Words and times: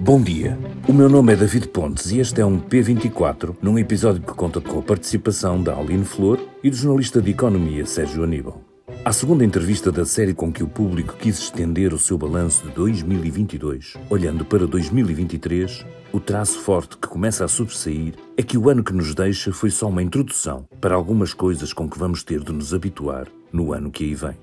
Bom 0.00 0.22
dia. 0.22 0.56
O 0.86 0.92
meu 0.92 1.08
nome 1.08 1.32
é 1.32 1.36
David 1.36 1.68
Pontes 1.68 2.12
e 2.12 2.20
este 2.20 2.40
é 2.40 2.46
um 2.46 2.60
P24, 2.60 3.56
num 3.60 3.76
episódio 3.76 4.22
que 4.22 4.32
conta 4.32 4.60
com 4.60 4.78
a 4.78 4.82
participação 4.82 5.60
da 5.60 5.74
Aline 5.74 6.04
Flor 6.04 6.38
e 6.62 6.70
do 6.70 6.76
jornalista 6.76 7.20
de 7.20 7.32
economia 7.32 7.84
Sérgio 7.84 8.22
Aníbal. 8.22 8.62
A 9.04 9.12
segunda 9.12 9.44
entrevista 9.44 9.90
da 9.90 10.04
série 10.04 10.34
com 10.34 10.52
que 10.52 10.62
o 10.62 10.68
público 10.68 11.16
quis 11.18 11.40
estender 11.40 11.92
o 11.92 11.98
seu 11.98 12.16
balanço 12.16 12.64
de 12.68 12.74
2022, 12.74 13.94
olhando 14.08 14.44
para 14.44 14.68
2023, 14.68 15.84
o 16.12 16.20
traço 16.20 16.60
forte 16.60 16.96
que 16.96 17.08
começa 17.08 17.44
a 17.44 17.48
sobressair 17.48 18.14
é 18.36 18.42
que 18.42 18.56
o 18.56 18.70
ano 18.70 18.84
que 18.84 18.92
nos 18.92 19.16
deixa 19.16 19.52
foi 19.52 19.70
só 19.70 19.88
uma 19.88 20.02
introdução 20.02 20.64
para 20.80 20.94
algumas 20.94 21.34
coisas 21.34 21.72
com 21.72 21.90
que 21.90 21.98
vamos 21.98 22.22
ter 22.22 22.38
de 22.38 22.52
nos 22.52 22.72
habituar 22.72 23.26
no 23.52 23.72
ano 23.72 23.90
que 23.90 24.04
aí 24.04 24.14
vem. 24.14 24.36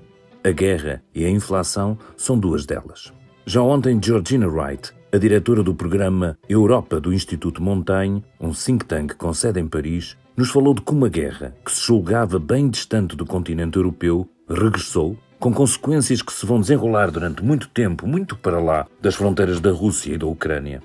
A 0.44 0.50
guerra 0.50 1.02
e 1.14 1.24
a 1.24 1.30
inflação 1.30 1.98
são 2.14 2.38
duas 2.38 2.66
delas. 2.66 3.10
Já 3.46 3.62
ontem, 3.62 4.00
Georgina 4.02 4.48
Wright, 4.48 4.92
a 5.12 5.18
diretora 5.18 5.62
do 5.62 5.74
programa 5.74 6.36
Europa 6.48 7.00
do 7.00 7.12
Instituto 7.12 7.62
Montaigne, 7.62 8.24
um 8.40 8.52
think 8.52 8.84
tank 8.84 9.14
com 9.14 9.32
sede 9.32 9.60
em 9.60 9.66
Paris, 9.66 10.16
nos 10.36 10.50
falou 10.50 10.74
de 10.74 10.82
como 10.82 11.06
a 11.06 11.08
guerra, 11.08 11.54
que 11.64 11.72
se 11.72 11.86
julgava 11.86 12.38
bem 12.38 12.68
distante 12.68 13.16
do 13.16 13.24
continente 13.24 13.76
europeu, 13.76 14.28
regressou, 14.48 15.16
com 15.38 15.52
consequências 15.52 16.22
que 16.22 16.32
se 16.32 16.44
vão 16.44 16.60
desenrolar 16.60 17.10
durante 17.10 17.44
muito 17.44 17.68
tempo, 17.68 18.06
muito 18.06 18.36
para 18.36 18.60
lá 18.60 18.86
das 19.00 19.14
fronteiras 19.14 19.60
da 19.60 19.70
Rússia 19.70 20.14
e 20.14 20.18
da 20.18 20.26
Ucrânia. 20.26 20.82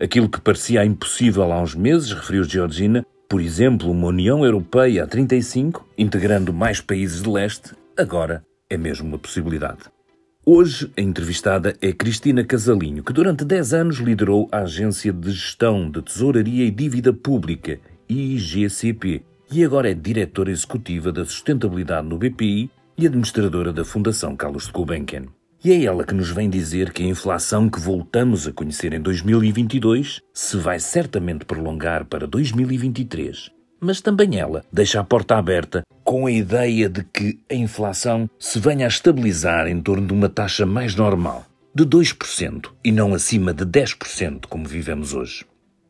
Aquilo 0.00 0.28
que 0.28 0.40
parecia 0.40 0.84
impossível 0.84 1.52
há 1.52 1.60
uns 1.60 1.74
meses, 1.74 2.12
referiu 2.12 2.44
Georgina, 2.44 3.04
por 3.28 3.40
exemplo, 3.40 3.90
uma 3.90 4.08
União 4.08 4.44
Europeia 4.44 5.04
a 5.04 5.06
35, 5.06 5.86
integrando 5.96 6.52
mais 6.52 6.80
países 6.80 7.22
de 7.22 7.28
leste, 7.28 7.74
agora 7.96 8.44
é 8.68 8.76
mesmo 8.76 9.08
uma 9.08 9.18
possibilidade. 9.18 9.93
Hoje, 10.46 10.92
a 10.94 11.00
entrevistada 11.00 11.74
é 11.80 11.90
Cristina 11.90 12.44
Casalinho, 12.44 13.02
que 13.02 13.14
durante 13.14 13.46
10 13.46 13.72
anos 13.72 13.96
liderou 13.96 14.46
a 14.52 14.58
Agência 14.58 15.10
de 15.10 15.30
Gestão 15.30 15.90
de 15.90 16.02
Tesouraria 16.02 16.66
e 16.66 16.70
Dívida 16.70 17.14
Pública, 17.14 17.80
IGCP, 18.06 19.22
e 19.50 19.64
agora 19.64 19.90
é 19.90 19.94
diretora 19.94 20.50
executiva 20.50 21.10
da 21.10 21.24
Sustentabilidade 21.24 22.06
no 22.06 22.18
BPI 22.18 22.70
e 22.98 23.06
administradora 23.06 23.72
da 23.72 23.86
Fundação 23.86 24.36
Carlos 24.36 24.66
de 24.66 24.72
Gulbenkian. 24.72 25.28
E 25.64 25.72
é 25.72 25.82
ela 25.82 26.04
que 26.04 26.12
nos 26.12 26.28
vem 26.28 26.50
dizer 26.50 26.92
que 26.92 27.02
a 27.02 27.06
inflação 27.06 27.70
que 27.70 27.80
voltamos 27.80 28.46
a 28.46 28.52
conhecer 28.52 28.92
em 28.92 29.00
2022 29.00 30.20
se 30.34 30.58
vai 30.58 30.78
certamente 30.78 31.46
prolongar 31.46 32.04
para 32.04 32.26
2023 32.26 33.50
mas 33.84 34.00
também 34.00 34.38
ela 34.38 34.64
deixa 34.72 34.98
a 34.98 35.04
porta 35.04 35.36
aberta 35.36 35.82
com 36.02 36.26
a 36.26 36.32
ideia 36.32 36.88
de 36.88 37.04
que 37.04 37.38
a 37.50 37.54
inflação 37.54 38.28
se 38.38 38.58
venha 38.58 38.86
a 38.86 38.88
estabilizar 38.88 39.68
em 39.68 39.80
torno 39.80 40.06
de 40.06 40.12
uma 40.14 40.28
taxa 40.28 40.64
mais 40.64 40.94
normal, 40.94 41.44
de 41.74 41.84
2% 41.84 42.70
e 42.82 42.90
não 42.90 43.12
acima 43.12 43.52
de 43.52 43.64
10%, 43.66 44.46
como 44.48 44.66
vivemos 44.66 45.12
hoje. 45.12 45.44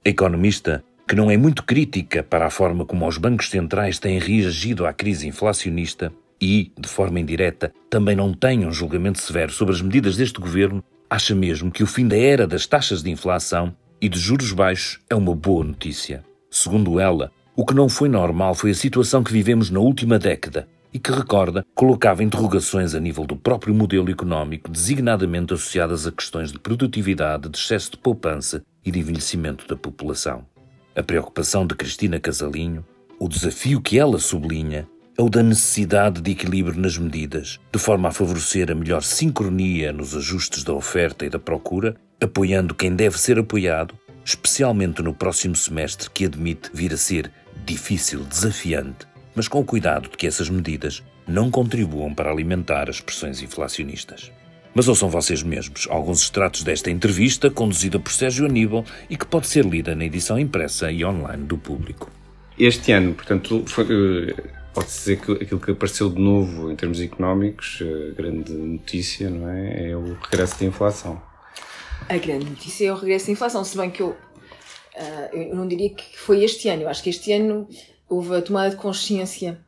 A 0.04 0.08
economista, 0.08 0.82
que 1.06 1.14
não 1.14 1.30
é 1.30 1.36
muito 1.36 1.62
crítica 1.62 2.22
para 2.22 2.46
a 2.46 2.50
forma 2.50 2.84
como 2.84 3.06
os 3.06 3.16
bancos 3.16 3.48
centrais 3.48 4.00
têm 4.00 4.18
reagido 4.18 4.86
à 4.86 4.92
crise 4.92 5.28
inflacionista 5.28 6.12
e, 6.40 6.72
de 6.76 6.88
forma 6.88 7.20
indireta, 7.20 7.72
também 7.88 8.16
não 8.16 8.34
tem 8.34 8.66
um 8.66 8.72
julgamento 8.72 9.20
severo 9.20 9.52
sobre 9.52 9.72
as 9.72 9.80
medidas 9.80 10.16
deste 10.16 10.40
governo, 10.40 10.82
acha 11.08 11.32
mesmo 11.32 11.70
que 11.70 11.84
o 11.84 11.86
fim 11.86 12.08
da 12.08 12.16
era 12.16 12.44
das 12.44 12.66
taxas 12.66 13.04
de 13.04 13.10
inflação 13.10 13.72
e 14.00 14.08
de 14.08 14.18
juros 14.18 14.50
baixos 14.50 14.98
é 15.08 15.14
uma 15.14 15.34
boa 15.34 15.64
notícia. 15.64 16.24
Segundo 16.50 16.98
ela, 16.98 17.30
o 17.56 17.64
que 17.64 17.74
não 17.74 17.88
foi 17.88 18.08
normal 18.08 18.54
foi 18.54 18.72
a 18.72 18.74
situação 18.74 19.22
que 19.22 19.32
vivemos 19.32 19.70
na 19.70 19.78
última 19.78 20.18
década 20.18 20.66
e 20.92 20.98
que, 20.98 21.12
recorda, 21.12 21.64
colocava 21.74 22.24
interrogações 22.24 22.94
a 22.94 23.00
nível 23.00 23.24
do 23.24 23.36
próprio 23.36 23.72
modelo 23.72 24.10
económico, 24.10 24.70
designadamente 24.70 25.54
associadas 25.54 26.06
a 26.06 26.12
questões 26.12 26.50
de 26.50 26.58
produtividade, 26.58 27.48
de 27.48 27.56
excesso 27.56 27.92
de 27.92 27.98
poupança 27.98 28.62
e 28.84 28.90
de 28.90 28.98
envelhecimento 28.98 29.68
da 29.68 29.76
população. 29.76 30.44
A 30.96 31.02
preocupação 31.02 31.64
de 31.66 31.76
Cristina 31.76 32.18
Casalinho, 32.18 32.84
o 33.20 33.28
desafio 33.28 33.80
que 33.80 33.98
ela 33.98 34.18
sublinha, 34.18 34.88
é 35.16 35.22
o 35.22 35.28
da 35.28 35.42
necessidade 35.42 36.20
de 36.20 36.32
equilíbrio 36.32 36.80
nas 36.80 36.98
medidas, 36.98 37.60
de 37.72 37.78
forma 37.78 38.08
a 38.08 38.12
favorecer 38.12 38.68
a 38.68 38.74
melhor 38.74 39.02
sincronia 39.02 39.92
nos 39.92 40.16
ajustes 40.16 40.64
da 40.64 40.72
oferta 40.72 41.24
e 41.24 41.30
da 41.30 41.38
procura, 41.38 41.94
apoiando 42.20 42.74
quem 42.74 42.96
deve 42.96 43.16
ser 43.16 43.38
apoiado, 43.38 43.94
especialmente 44.24 45.02
no 45.02 45.14
próximo 45.14 45.54
semestre 45.54 46.10
que 46.10 46.24
admite 46.24 46.70
vir 46.72 46.92
a 46.92 46.96
ser 46.96 47.30
difícil, 47.64 48.24
desafiante, 48.24 49.06
mas 49.34 49.48
com 49.48 49.60
o 49.60 49.64
cuidado 49.64 50.10
de 50.10 50.16
que 50.16 50.26
essas 50.26 50.50
medidas 50.50 51.02
não 51.26 51.50
contribuam 51.50 52.14
para 52.14 52.30
alimentar 52.30 52.90
as 52.90 53.00
pressões 53.00 53.40
inflacionistas. 53.42 54.30
Mas 54.74 54.88
ouçam 54.88 55.08
vocês 55.08 55.42
mesmos 55.42 55.86
alguns 55.88 56.22
extratos 56.22 56.62
desta 56.62 56.90
entrevista 56.90 57.50
conduzida 57.50 57.98
por 57.98 58.12
Sérgio 58.12 58.44
Aníbal 58.44 58.84
e 59.08 59.16
que 59.16 59.24
pode 59.24 59.46
ser 59.46 59.64
lida 59.64 59.94
na 59.94 60.04
edição 60.04 60.38
impressa 60.38 60.90
e 60.90 61.04
online 61.04 61.44
do 61.44 61.56
público. 61.56 62.10
Este 62.58 62.92
ano, 62.92 63.14
portanto, 63.14 63.64
pode-se 64.74 64.98
dizer 64.98 65.20
que 65.20 65.32
aquilo 65.32 65.60
que 65.60 65.70
apareceu 65.70 66.10
de 66.10 66.20
novo 66.20 66.70
em 66.70 66.76
termos 66.76 67.00
económicos, 67.00 67.82
a 67.82 68.14
grande 68.14 68.52
notícia, 68.52 69.30
não 69.30 69.48
é? 69.48 69.90
É 69.90 69.96
o 69.96 70.18
regresso 70.20 70.60
da 70.60 70.66
inflação. 70.66 71.22
A 72.08 72.18
grande 72.18 72.46
notícia 72.46 72.88
é 72.88 72.92
o 72.92 72.96
regresso 72.96 73.26
da 73.26 73.32
inflação, 73.32 73.64
se 73.64 73.76
bem 73.76 73.90
que 73.90 74.02
eu 74.02 74.16
Uh, 74.96 75.36
eu 75.36 75.56
não 75.56 75.66
diria 75.66 75.90
que 75.90 76.16
foi 76.18 76.44
este 76.44 76.68
ano, 76.68 76.82
eu 76.82 76.88
acho 76.88 77.02
que 77.02 77.10
este 77.10 77.32
ano 77.32 77.68
houve 78.08 78.36
a 78.36 78.42
tomada 78.42 78.70
de 78.70 78.76
consciência 78.76 79.60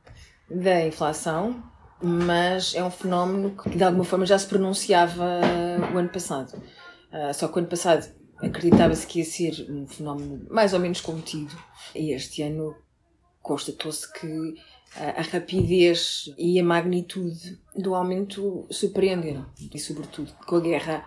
da 0.48 0.86
inflação, 0.86 1.62
mas 2.00 2.74
é 2.74 2.84
um 2.84 2.90
fenómeno 2.90 3.56
que 3.56 3.70
de 3.70 3.82
alguma 3.82 4.04
forma 4.04 4.24
já 4.24 4.38
se 4.38 4.46
pronunciava 4.46 5.40
o 5.92 5.98
ano 5.98 6.08
passado. 6.08 6.56
Uh, 7.12 7.34
só 7.34 7.48
que 7.48 7.56
o 7.56 7.58
ano 7.58 7.68
passado 7.68 8.06
acreditava-se 8.38 9.06
que 9.06 9.18
ia 9.18 9.24
ser 9.24 9.66
um 9.68 9.86
fenómeno 9.86 10.46
mais 10.50 10.72
ou 10.72 10.78
menos 10.78 11.00
contido, 11.00 11.56
e 11.94 12.12
este 12.12 12.42
ano 12.42 12.76
constatou-se 13.42 14.12
que 14.12 14.54
a 14.94 15.22
rapidez 15.22 16.32
e 16.38 16.58
a 16.58 16.64
magnitude 16.64 17.58
do 17.74 17.94
aumento 17.94 18.66
surpreenderam, 18.70 19.46
e 19.72 19.78
sobretudo 19.78 20.32
com 20.46 20.56
a 20.56 20.60
guerra 20.60 21.04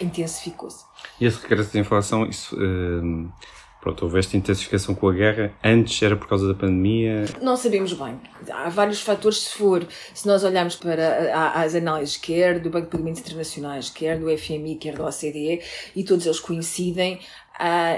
intensificou-se. 0.00 0.84
E 1.20 1.26
esse 1.26 1.40
regresso 1.42 1.72
da 1.72 1.80
inflação, 1.80 2.26
isso, 2.26 2.56
uh, 2.56 3.32
pronto, 3.80 4.04
houve 4.04 4.18
esta 4.18 4.36
intensificação 4.36 4.94
com 4.94 5.08
a 5.08 5.12
guerra, 5.12 5.52
antes 5.62 6.02
era 6.02 6.16
por 6.16 6.28
causa 6.28 6.48
da 6.48 6.54
pandemia? 6.54 7.24
Não 7.40 7.56
sabemos 7.56 7.92
bem. 7.92 8.20
Há 8.50 8.68
vários 8.68 9.00
fatores, 9.00 9.38
se 9.38 9.56
for, 9.56 9.86
se 10.14 10.26
nós 10.26 10.44
olharmos 10.44 10.76
para 10.76 11.52
as 11.54 11.74
análises, 11.74 12.16
quer 12.16 12.58
do 12.60 12.70
Banco 12.70 12.86
de 12.86 12.92
Pagamentos 12.92 13.20
Internacionais, 13.20 13.90
quer 13.90 14.18
do 14.18 14.36
FMI, 14.36 14.76
quer 14.76 14.94
do 14.94 15.04
OCDE, 15.04 15.62
e 15.94 16.04
todos 16.04 16.26
eles 16.26 16.40
coincidem 16.40 17.20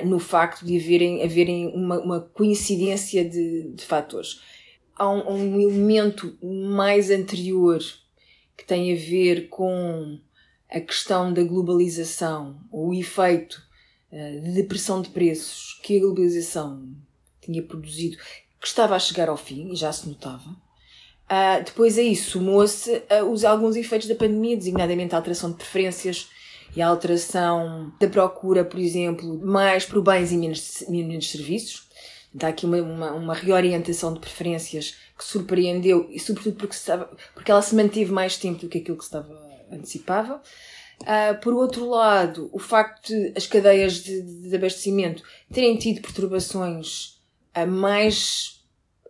no 0.05 0.19
facto 0.19 0.65
de 0.65 0.79
haverem, 0.79 1.23
haverem 1.23 1.69
uma, 1.75 1.99
uma 1.99 2.21
coincidência 2.21 3.25
de, 3.25 3.73
de 3.75 3.85
fatores. 3.85 4.41
Há 4.97 5.09
um, 5.09 5.33
um 5.33 5.61
elemento 5.61 6.37
mais 6.43 7.11
anterior 7.11 7.79
que 8.57 8.67
tem 8.67 8.93
a 8.93 8.97
ver 8.97 9.49
com 9.49 10.19
a 10.71 10.81
questão 10.81 11.33
da 11.33 11.43
globalização, 11.43 12.57
o 12.71 12.95
efeito 12.95 13.61
uh, 14.13 14.41
de 14.41 14.53
depressão 14.53 15.03
de 15.03 15.09
preços 15.09 15.79
que 15.83 15.97
a 15.97 16.01
globalização 16.01 16.89
tinha 17.41 17.63
produzido, 17.63 18.17
que 18.61 18.67
estava 18.67 18.95
a 18.95 18.99
chegar 18.99 19.29
ao 19.29 19.37
fim, 19.37 19.73
e 19.73 19.77
já 19.77 19.93
se 19.93 20.09
notava. 20.09 20.51
Uh, 21.31 21.65
depois 21.65 21.99
a 21.99 22.03
isso 22.03 22.33
somou-se 22.33 22.91
uh, 22.91 23.47
alguns 23.47 23.77
efeitos 23.77 24.09
da 24.09 24.15
pandemia, 24.15 24.57
designadamente 24.57 25.15
a 25.15 25.19
alteração 25.19 25.51
de 25.51 25.57
preferências 25.57 26.29
e 26.75 26.81
a 26.81 26.87
alteração 26.87 27.93
da 27.99 28.09
procura, 28.09 28.65
por 28.65 28.79
exemplo, 28.79 29.41
mais 29.45 29.85
por 29.85 30.03
bens 30.03 30.31
e 30.31 30.37
menos, 30.37 30.85
menos 30.89 31.31
serviços. 31.31 31.89
Dá 32.33 32.49
aqui 32.49 32.65
uma, 32.65 32.77
uma, 32.81 33.13
uma, 33.13 33.35
reorientação 33.35 34.15
de 34.15 34.21
preferências 34.21 34.95
que 35.19 35.25
surpreendeu, 35.25 36.09
e 36.11 36.21
sobretudo 36.21 36.57
porque, 36.57 36.75
estava, 36.77 37.11
porque 37.35 37.51
ela 37.51 37.61
se 37.61 37.75
manteve 37.75 38.13
mais 38.13 38.37
tempo 38.37 38.61
do 38.61 38.69
que 38.69 38.79
aquilo 38.79 38.97
que 38.97 39.03
estava 39.03 39.50
antecipava. 39.71 40.43
Uh, 41.03 41.41
por 41.41 41.55
outro 41.55 41.89
lado, 41.89 42.51
o 42.53 42.59
facto 42.59 43.09
de 43.09 43.33
as 43.35 43.47
cadeias 43.47 44.05
de, 44.05 44.21
de 44.23 44.55
abastecimento 44.55 45.23
terem 45.51 45.77
tido 45.77 46.03
perturbações 46.03 47.21
uh, 47.57 47.67
mais 47.67 48.63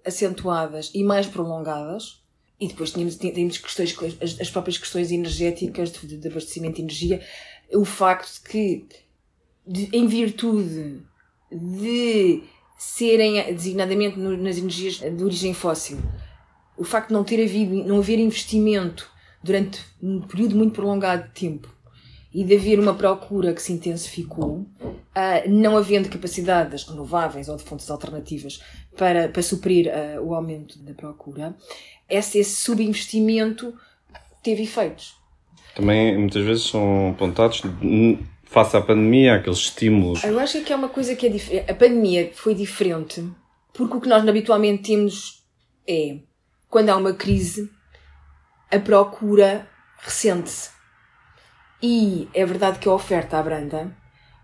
acentuadas 0.04 0.90
e 0.94 1.02
mais 1.02 1.26
prolongadas, 1.26 2.22
e 2.60 2.68
depois 2.68 2.92
tínhamos, 2.92 3.16
tínhamos 3.16 3.58
questões, 3.58 3.96
as, 4.20 4.40
as 4.40 4.50
próprias 4.50 4.78
questões 4.78 5.10
energéticas, 5.10 5.90
de, 5.92 6.16
de, 6.16 6.28
abastecimento 6.28 6.76
de 6.76 6.82
energia, 6.82 7.26
o 7.72 7.84
facto 7.84 8.34
de 8.34 8.48
que, 8.48 8.86
em 9.92 10.06
virtude 10.06 11.02
de 11.50 12.42
serem 12.78 13.52
designadamente 13.52 14.18
no, 14.18 14.36
nas 14.36 14.58
energias 14.58 14.98
de 14.98 15.24
origem 15.24 15.52
fóssil, 15.52 15.98
o 16.76 16.84
facto 16.84 17.08
de 17.08 17.14
não 17.14 17.24
ter 17.24 17.42
havido, 17.42 17.74
não 17.84 17.98
haver 17.98 18.18
investimento 18.18 19.10
durante 19.42 19.84
um 20.02 20.20
período 20.20 20.56
muito 20.56 20.74
prolongado 20.74 21.24
de 21.24 21.30
tempo 21.30 21.68
e 22.32 22.44
de 22.44 22.54
haver 22.54 22.78
uma 22.78 22.94
procura 22.94 23.52
que 23.52 23.60
se 23.60 23.72
intensificou, 23.72 24.66
uh, 24.80 25.48
não 25.48 25.76
havendo 25.76 26.08
capacidade 26.08 26.70
das 26.70 26.84
renováveis 26.84 27.48
ou 27.48 27.56
de 27.56 27.64
fontes 27.64 27.90
alternativas 27.90 28.60
para, 28.96 29.28
para 29.28 29.42
suprir 29.42 29.88
uh, 29.88 30.22
o 30.22 30.34
aumento 30.34 30.78
da 30.78 30.94
procura, 30.94 31.56
esse, 32.08 32.38
esse 32.38 32.56
subinvestimento 32.56 33.74
teve 34.42 34.62
efeitos. 34.62 35.16
Também 35.74 36.16
muitas 36.18 36.44
vezes 36.44 36.64
são 36.64 37.10
apontados 37.10 37.62
face 38.44 38.76
à 38.76 38.80
pandemia, 38.80 39.36
aqueles 39.36 39.58
estímulos. 39.58 40.22
Eu 40.24 40.38
acho 40.38 40.62
que 40.62 40.72
é 40.72 40.76
uma 40.76 40.88
coisa 40.88 41.14
que 41.14 41.26
é 41.26 41.28
diferente. 41.28 41.70
A 41.70 41.74
pandemia 41.74 42.30
foi 42.34 42.54
diferente 42.54 43.24
porque 43.72 43.96
o 43.96 44.00
que 44.00 44.08
nós 44.08 44.26
habitualmente 44.26 44.82
temos 44.82 45.44
é 45.86 46.18
quando 46.68 46.90
há 46.90 46.96
uma 46.96 47.12
crise, 47.12 47.70
a 48.70 48.78
procura 48.78 49.68
recente-se. 49.98 50.70
E 51.82 52.28
é 52.34 52.44
verdade 52.44 52.78
que 52.78 52.88
a 52.88 52.92
oferta 52.92 53.38
abranda, 53.38 53.96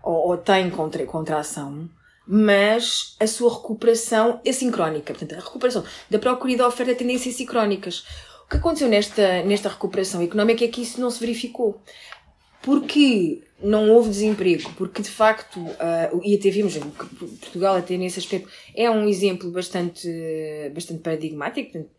ou, 0.03 0.29
ou 0.29 0.37
tem 0.37 0.69
contra, 0.69 1.05
contração, 1.05 1.89
mas 2.27 3.15
a 3.19 3.27
sua 3.27 3.53
recuperação 3.53 4.41
é 4.43 4.51
sincrónica. 4.51 5.13
Portanto, 5.13 5.39
a 5.39 5.45
recuperação 5.45 5.83
da 6.09 6.19
procura 6.19 6.53
e 6.53 6.57
da 6.57 6.67
oferta 6.67 6.95
tendem 6.95 7.17
ser 7.17 7.31
sincrónicas. 7.31 8.03
O 8.45 8.49
que 8.49 8.57
aconteceu 8.57 8.87
nesta, 8.87 9.43
nesta 9.43 9.69
recuperação 9.69 10.21
económica 10.21 10.65
é 10.65 10.67
que 10.67 10.81
isso 10.81 10.99
não 10.99 11.09
se 11.09 11.19
verificou. 11.19 11.81
Porque 12.61 13.43
não 13.61 13.89
houve 13.89 14.09
desemprego, 14.09 14.71
porque 14.77 15.01
de 15.01 15.09
facto, 15.09 15.59
uh, 15.59 16.21
e 16.23 16.35
até 16.35 16.49
vimos 16.49 16.77
Portugal 16.77 17.75
até 17.75 17.97
nesse 17.97 18.19
aspecto 18.19 18.49
é 18.75 18.89
um 18.89 19.07
exemplo 19.07 19.49
bastante, 19.51 20.07
bastante 20.73 21.01
paradigmático, 21.01 21.71
portanto, 21.71 21.91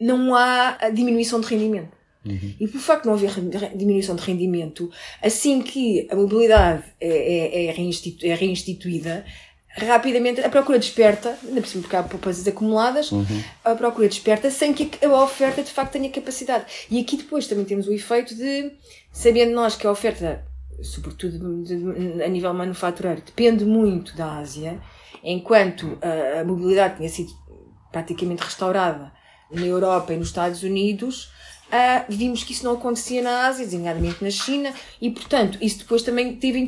não 0.00 0.34
há 0.34 0.90
diminuição 0.92 1.40
de 1.40 1.46
rendimento. 1.46 1.96
Uhum. 2.26 2.54
E 2.58 2.66
por 2.66 2.80
facto 2.80 3.02
de 3.02 3.08
não 3.08 3.14
haver 3.14 3.30
diminuição 3.76 4.16
de 4.16 4.22
rendimento, 4.22 4.90
assim 5.22 5.62
que 5.62 6.08
a 6.10 6.16
mobilidade 6.16 6.82
é, 7.00 7.08
é, 7.08 7.66
é, 7.66 7.70
reinstitu 7.70 8.26
é 8.26 8.34
reinstituída, 8.34 9.24
rapidamente 9.68 10.40
a 10.40 10.48
procura 10.48 10.78
desperta, 10.78 11.38
ainda 11.46 11.60
por 11.60 11.68
cima 11.68 11.82
porque 11.82 11.96
há 11.96 12.02
poupanças 12.02 12.46
acumuladas, 12.48 13.12
uhum. 13.12 13.42
a 13.64 13.74
procura 13.74 14.08
desperta 14.08 14.50
sem 14.50 14.72
que 14.72 15.04
a 15.04 15.22
oferta 15.22 15.62
de 15.62 15.70
facto 15.70 15.92
tenha 15.92 16.10
capacidade. 16.10 16.64
E 16.90 16.98
aqui 16.98 17.16
depois 17.16 17.46
também 17.46 17.64
temos 17.64 17.86
o 17.86 17.92
efeito 17.92 18.34
de, 18.34 18.72
sabendo 19.12 19.52
nós 19.52 19.76
que 19.76 19.86
a 19.86 19.90
oferta, 19.90 20.44
sobretudo 20.82 21.64
a 22.24 22.28
nível 22.28 22.52
manufatureiro, 22.54 23.22
depende 23.24 23.64
muito 23.64 24.16
da 24.16 24.38
Ásia, 24.38 24.80
enquanto 25.22 25.98
a, 26.02 26.40
a 26.40 26.44
mobilidade 26.44 26.96
tinha 26.96 27.08
sido 27.08 27.30
praticamente 27.92 28.42
restaurada 28.42 29.15
na 29.50 29.64
Europa 29.64 30.12
e 30.12 30.16
nos 30.16 30.28
Estados 30.28 30.62
Unidos, 30.62 31.34
Uh, 31.66 32.06
vimos 32.08 32.44
que 32.44 32.52
isso 32.52 32.64
não 32.64 32.74
acontecia 32.74 33.20
na 33.20 33.48
Ásia, 33.48 33.64
designadamente 33.64 34.22
na 34.22 34.30
China, 34.30 34.72
e 35.02 35.10
portanto 35.10 35.58
isso 35.60 35.80
depois 35.80 36.00
também 36.02 36.36
teve 36.36 36.64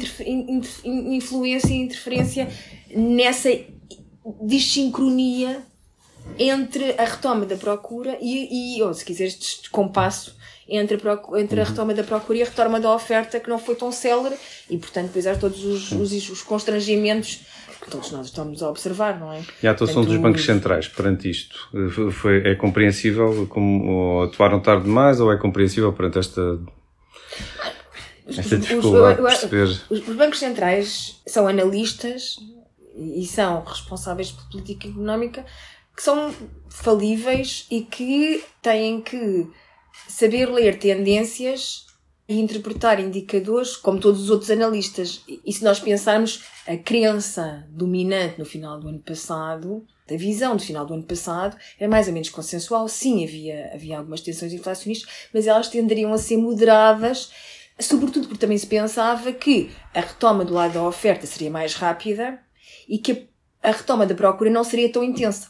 influência 0.84 1.72
e 1.72 1.76
interferência 1.76 2.48
nessa 2.90 3.48
dissincronia 4.42 5.62
entre 6.36 6.96
a 6.98 7.04
retoma 7.04 7.46
da 7.46 7.56
procura 7.56 8.19
e, 8.20 8.76
e 8.76 8.82
ou 8.82 8.92
se 8.92 9.04
quiseres, 9.04 9.34
descompasso 9.36 10.36
entre, 10.69 10.96
a, 11.08 11.40
entre 11.40 11.60
a 11.60 11.62
uhum. 11.62 11.70
retoma 11.70 11.94
da 11.94 12.02
procura 12.02 12.38
e 12.38 12.42
a 12.42 12.46
retoma 12.46 12.81
da 12.81 12.92
oferta 12.92 13.40
que 13.40 13.48
não 13.48 13.58
foi 13.58 13.76
tão 13.76 13.90
célere 13.90 14.36
e 14.69 14.76
portanto 14.76 15.06
depois 15.06 15.26
há 15.26 15.36
todos 15.36 15.64
os, 15.64 15.92
os, 15.92 16.28
os 16.28 16.42
constrangimentos 16.42 17.40
que 17.80 17.90
todos 17.90 18.10
nós 18.10 18.26
estamos 18.26 18.62
a 18.62 18.69
observar, 18.69 19.19
não 19.19 19.32
é? 19.32 19.42
E 19.62 19.69
a 19.69 19.70
atuação 19.70 19.96
Portanto, 19.96 20.12
dos 20.12 20.22
bancos 20.22 20.44
centrais 20.44 20.88
perante 20.88 21.30
isto 21.30 21.69
foi, 22.12 22.38
é 22.46 22.54
compreensível? 22.54 23.46
Como, 23.48 24.22
atuaram 24.25 24.60
tarde 24.60 24.84
demais 24.84 25.20
ou 25.20 25.32
é 25.32 25.36
compreensível 25.36 25.92
perante 25.92 26.19
esta, 26.19 26.58
esta 28.28 28.58
dificuldade 28.58 29.16
de 29.16 29.22
perceber? 29.22 29.64
Os, 29.90 30.08
os 30.08 30.16
bancos 30.16 30.38
centrais 30.38 31.20
são 31.26 31.46
analistas 31.46 32.36
e 32.96 33.25
são 33.26 33.62
responsáveis 33.62 34.32
por 34.32 34.48
política 34.50 34.88
económica 34.88 35.44
que 35.96 36.02
são 36.02 36.32
falíveis 36.69 37.66
e 37.70 37.82
que 37.82 38.44
têm 38.62 39.00
que 39.00 39.48
saber 40.08 40.48
ler 40.48 40.78
tendências 40.78 41.88
e 42.28 42.38
interpretar 42.38 43.00
indicadores 43.00 43.75
como 43.75 43.98
todos 43.98 44.22
os 44.22 44.30
outros 44.30 44.50
analistas. 44.50 45.25
E 45.26 45.50
se 45.50 45.64
nós 45.64 45.80
pensarmos 45.80 46.44
a 46.66 46.76
crença 46.76 47.66
dominante 47.70 48.38
no 48.38 48.44
final 48.44 48.78
do 48.78 48.88
ano 48.88 48.98
passado, 48.98 49.86
da 50.06 50.16
visão 50.16 50.54
do 50.54 50.62
final 50.62 50.84
do 50.84 50.92
ano 50.92 51.04
passado, 51.04 51.56
é 51.80 51.88
mais 51.88 52.06
ou 52.06 52.12
menos 52.12 52.28
consensual. 52.28 52.86
Sim, 52.86 53.25
havia, 53.25 53.70
havia 53.72 53.96
algumas 53.96 54.20
tensões 54.20 54.52
inflacionistas, 54.52 55.10
mas 55.32 55.46
elas 55.46 55.69
tenderiam 55.69 56.12
a 56.12 56.19
ser 56.19 56.36
moderadas, 56.36 57.30
sobretudo 57.80 58.28
porque 58.28 58.40
também 58.40 58.58
se 58.58 58.66
pensava 58.66 59.32
que 59.32 59.70
a 59.94 60.00
retoma 60.00 60.44
do 60.44 60.52
lado 60.52 60.74
da 60.74 60.82
oferta 60.82 61.26
seria 61.26 61.50
mais 61.50 61.74
rápida 61.74 62.38
e 62.86 62.98
que 62.98 63.26
a, 63.62 63.70
a 63.70 63.72
retoma 63.72 64.04
da 64.04 64.14
procura 64.14 64.50
não 64.50 64.64
seria 64.64 64.92
tão 64.92 65.02
intensa. 65.02 65.48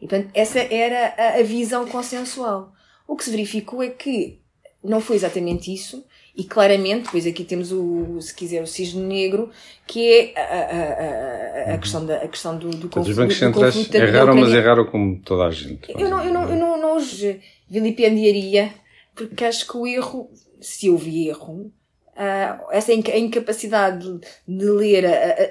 E, 0.00 0.08
portanto, 0.08 0.30
essa 0.32 0.60
era 0.60 1.14
a, 1.18 1.40
a 1.40 1.42
visão 1.42 1.86
consensual. 1.86 2.72
O 3.06 3.16
que 3.16 3.24
se 3.24 3.30
verificou 3.30 3.82
é 3.82 3.90
que 3.90 4.43
não 4.84 5.00
foi 5.00 5.16
exatamente 5.16 5.72
isso. 5.72 6.04
E 6.36 6.42
claramente, 6.42 7.04
depois 7.04 7.26
aqui 7.26 7.44
temos 7.44 7.70
o, 7.70 8.20
se 8.20 8.34
quiser, 8.34 8.60
o 8.60 8.66
cisne 8.66 9.02
negro, 9.02 9.50
que 9.86 10.12
é 10.12 10.32
a, 10.36 11.70
a, 11.70 11.70
a, 11.70 11.74
a 11.74 11.78
questão, 11.78 12.04
da, 12.04 12.16
a 12.16 12.28
questão 12.28 12.58
do, 12.58 12.70
do 12.70 12.88
conflito. 12.88 13.10
Os 13.10 13.16
bancos 13.16 13.36
centrais 13.36 13.94
erraram, 13.94 14.34
mas 14.34 14.52
erraram 14.52 14.84
como 14.86 15.20
toda 15.20 15.44
a 15.44 15.50
gente. 15.52 15.92
Eu 15.96 16.10
não, 16.10 16.24
eu 16.24 16.32
não, 16.32 16.50
eu 16.50 16.56
não, 16.56 16.80
não 16.80 16.96
os 16.96 17.22
vilipendiaria, 17.70 18.74
porque 19.14 19.44
acho 19.44 19.66
que 19.66 19.76
o 19.76 19.86
erro, 19.86 20.28
se 20.60 20.90
houve 20.90 21.28
erro, 21.28 21.72
uh, 22.16 22.72
essa 22.72 22.92
incapacidade 22.92 24.20
de, 24.46 24.64
ler 24.64 25.06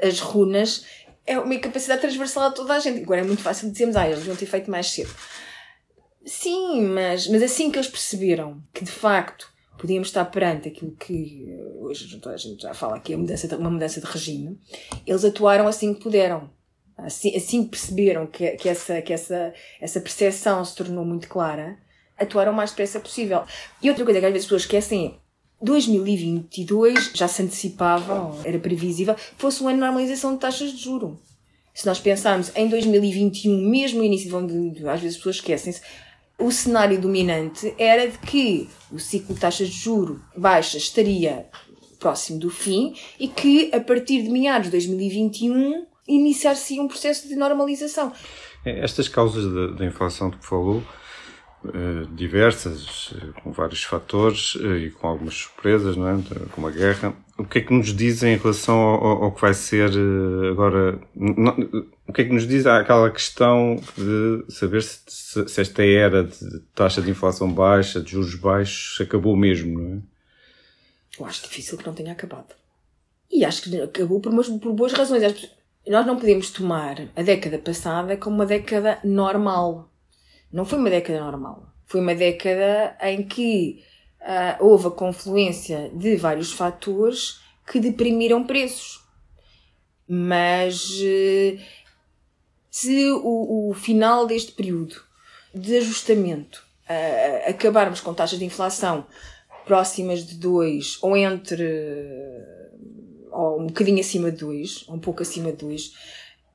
as 0.06 0.19
runas 0.19 0.86
é 1.25 1.39
uma 1.39 1.56
incapacidade 1.56 2.01
transversal 2.01 2.44
a 2.44 2.51
toda 2.51 2.74
a 2.74 2.79
gente. 2.79 3.03
Agora 3.03 3.21
é 3.21 3.24
muito 3.24 3.41
fácil 3.41 3.71
dizermos, 3.71 3.95
ah, 3.95 4.06
eles 4.06 4.19
deviam 4.19 4.36
ter 4.36 4.45
feito 4.45 4.69
mais 4.69 4.89
cedo. 4.89 5.12
Sim, 6.25 6.81
mas, 6.84 7.28
mas 7.28 7.44
assim 7.44 7.70
que 7.70 7.78
eles 7.78 7.88
perceberam 7.88 8.62
que 8.74 8.84
de 8.84 8.92
facto 8.92 9.52
podíamos 9.78 10.08
estar 10.08 10.24
perante 10.25 10.70
aquilo 10.70 10.92
que 10.92 11.46
hoje 11.80 12.22
a 12.25 12.38
gente 12.38 12.62
já 12.62 12.74
fala 12.74 13.00
que 13.00 13.14
é 13.14 13.18
mudança 13.18 13.48
de, 13.48 13.56
uma 13.56 13.70
mudança 13.70 14.00
de 14.00 14.06
regime, 14.06 14.58
eles 15.06 15.25
atuaram 15.25 15.68
assim 15.68 15.94
que 15.94 16.02
puderam. 16.02 16.50
Assim, 16.98 17.36
assim 17.36 17.64
que 17.64 17.72
perceberam 17.72 18.28
que, 18.28 18.52
que, 18.52 18.70
essa, 18.70 19.02
que 19.02 19.12
essa, 19.12 19.54
essa 19.81 20.00
percepção 20.00 20.64
se 20.64 20.75
tornou 20.75 21.04
muito 21.04 21.28
clara, 21.28 21.78
atuaram 22.18 22.54
o 22.54 22.56
mais 22.56 22.70
depressa 22.70 23.00
possível. 23.00 23.44
E 23.81 23.90
outra 23.90 24.06
coisa 24.06 24.20
que 24.20 24.25
às 24.25 24.31
vezes 24.31 24.46
as 24.46 24.48
pessoas 24.48 24.62
esquecem 24.62 25.20
2022 25.62 27.12
já 27.14 27.28
se 27.28 27.42
antecipava, 27.42 28.36
era 28.46 28.60
previsível, 28.60 29.16
fosse 29.38 29.64
um 29.64 29.68
ano 29.68 29.78
de 29.78 29.81
normalização 29.81 30.34
de 30.34 30.40
taxas 30.40 30.72
de 30.72 30.84
juro. 30.84 31.20
Se 31.74 31.86
nós 31.86 32.00
pensarmos 32.00 32.52
em 32.56 32.68
2021, 32.68 33.70
mesmo 33.70 34.00
no 34.00 34.06
início, 34.06 34.30
de, 34.48 34.88
às 34.88 35.02
vezes 35.02 35.16
as 35.16 35.18
pessoas 35.18 35.38
esquecem-se, 35.38 35.81
o 36.38 36.51
cenário 36.51 37.00
dominante 37.00 37.74
era 37.77 38.07
de 38.07 38.18
que 38.18 38.69
o 38.91 39.00
ciclo 39.00 39.35
de 39.35 39.41
taxas 39.41 39.69
de 39.69 39.77
juro 39.77 40.21
baixa 40.35 40.77
estaria 40.77 41.47
próximo 42.00 42.39
do 42.39 42.50
fim 42.50 42.95
e 43.19 43.27
que 43.27 43.74
a 43.74 43.80
partir 43.80 44.24
de 44.24 44.30
meados 44.30 44.65
de 44.65 44.72
2021 44.72 45.86
iniciar-se 46.08 46.79
um 46.79 46.88
processo 46.88 47.27
de 47.27 47.36
normalização. 47.36 48.12
É, 48.65 48.84
estas 48.84 49.08
causas 49.08 49.75
da, 49.77 49.86
inflação 49.86 50.29
de 50.29 50.38
que 50.38 50.46
falou, 50.46 50.84
eh, 51.65 52.05
diversas, 52.12 53.13
eh, 53.15 53.41
com 53.41 53.53
vários 53.53 53.84
fatores 53.84 54.58
eh, 54.62 54.77
e 54.79 54.91
com 54.91 55.08
algumas 55.08 55.36
surpresas, 55.36 55.96
não 55.96 56.10
é? 56.10 56.19
como 56.51 56.67
a 56.67 56.72
guerra, 56.72 57.13
o 57.38 57.46
que 57.46 57.60
é 57.60 57.62
que 57.62 57.74
nos 57.74 57.96
dizem 57.96 58.34
em 58.34 58.38
relação 58.38 58.75
ao, 58.75 59.24
ao 59.24 59.31
que 59.31 59.41
vai 59.41 59.53
ser 59.53 59.89
agora? 60.51 61.00
O 62.07 62.12
que 62.12 62.22
é 62.22 62.25
que 62.25 62.33
nos 62.33 62.48
diz 62.48 62.65
aquela 62.65 63.10
questão 63.10 63.77
de 63.98 64.51
saber 64.53 64.83
se, 64.83 65.48
se, 65.48 65.62
esta 65.62 65.83
era 65.83 66.24
de 66.24 66.60
taxa 66.75 67.01
de 67.01 67.10
inflação 67.10 67.51
baixa, 67.51 68.01
de 68.01 68.12
juros 68.12 68.36
baixos, 68.36 69.00
acabou 69.00 69.36
mesmo, 69.36 69.79
não 69.79 69.95
é? 69.98 70.13
Eu 71.19 71.25
acho 71.25 71.43
difícil 71.43 71.77
que 71.77 71.86
não 71.86 71.93
tenha 71.93 72.12
acabado. 72.12 72.55
E 73.31 73.45
acho 73.45 73.63
que 73.63 73.81
acabou 73.81 74.19
por, 74.19 74.31
por 74.60 74.74
boas 74.74 74.93
razões. 74.93 75.50
Nós 75.88 76.05
não 76.05 76.17
podemos 76.17 76.50
tomar 76.50 77.10
a 77.15 77.22
década 77.22 77.57
passada 77.57 78.17
como 78.17 78.36
uma 78.36 78.45
década 78.45 79.00
normal. 79.03 79.89
Não 80.51 80.65
foi 80.65 80.79
uma 80.79 80.89
década 80.89 81.19
normal. 81.19 81.67
Foi 81.86 82.01
uma 82.01 82.15
década 82.15 82.98
em 83.01 83.24
que 83.24 83.83
uh, 84.22 84.65
houve 84.65 84.88
a 84.88 84.91
confluência 84.91 85.91
de 85.93 86.15
vários 86.15 86.51
fatores 86.51 87.39
que 87.67 87.79
deprimiram 87.79 88.43
preços. 88.43 89.01
Mas 90.07 90.89
uh, 91.00 91.60
se 92.74 93.08
o, 93.12 93.70
o 93.70 93.74
final 93.75 94.25
deste 94.25 94.51
período 94.51 95.00
de 95.53 95.77
ajustamento 95.77 96.65
uh, 96.89 97.51
acabarmos 97.51 98.01
com 98.01 98.15
taxas 98.15 98.39
de 98.39 98.46
inflação 98.46 99.06
próximas 99.63 100.25
de 100.25 100.34
2 100.34 100.98
ou 101.03 101.15
entre 101.15 101.63
ou 103.32 103.62
um 103.62 103.68
bocadinho 103.68 104.00
acima 104.00 104.32
de 104.32 104.38
2, 104.38 104.86
ou 104.88 104.96
um 104.96 105.00
pouco 105.00 105.22
acima 105.22 105.51
de 105.51 105.58
2, 105.58 105.94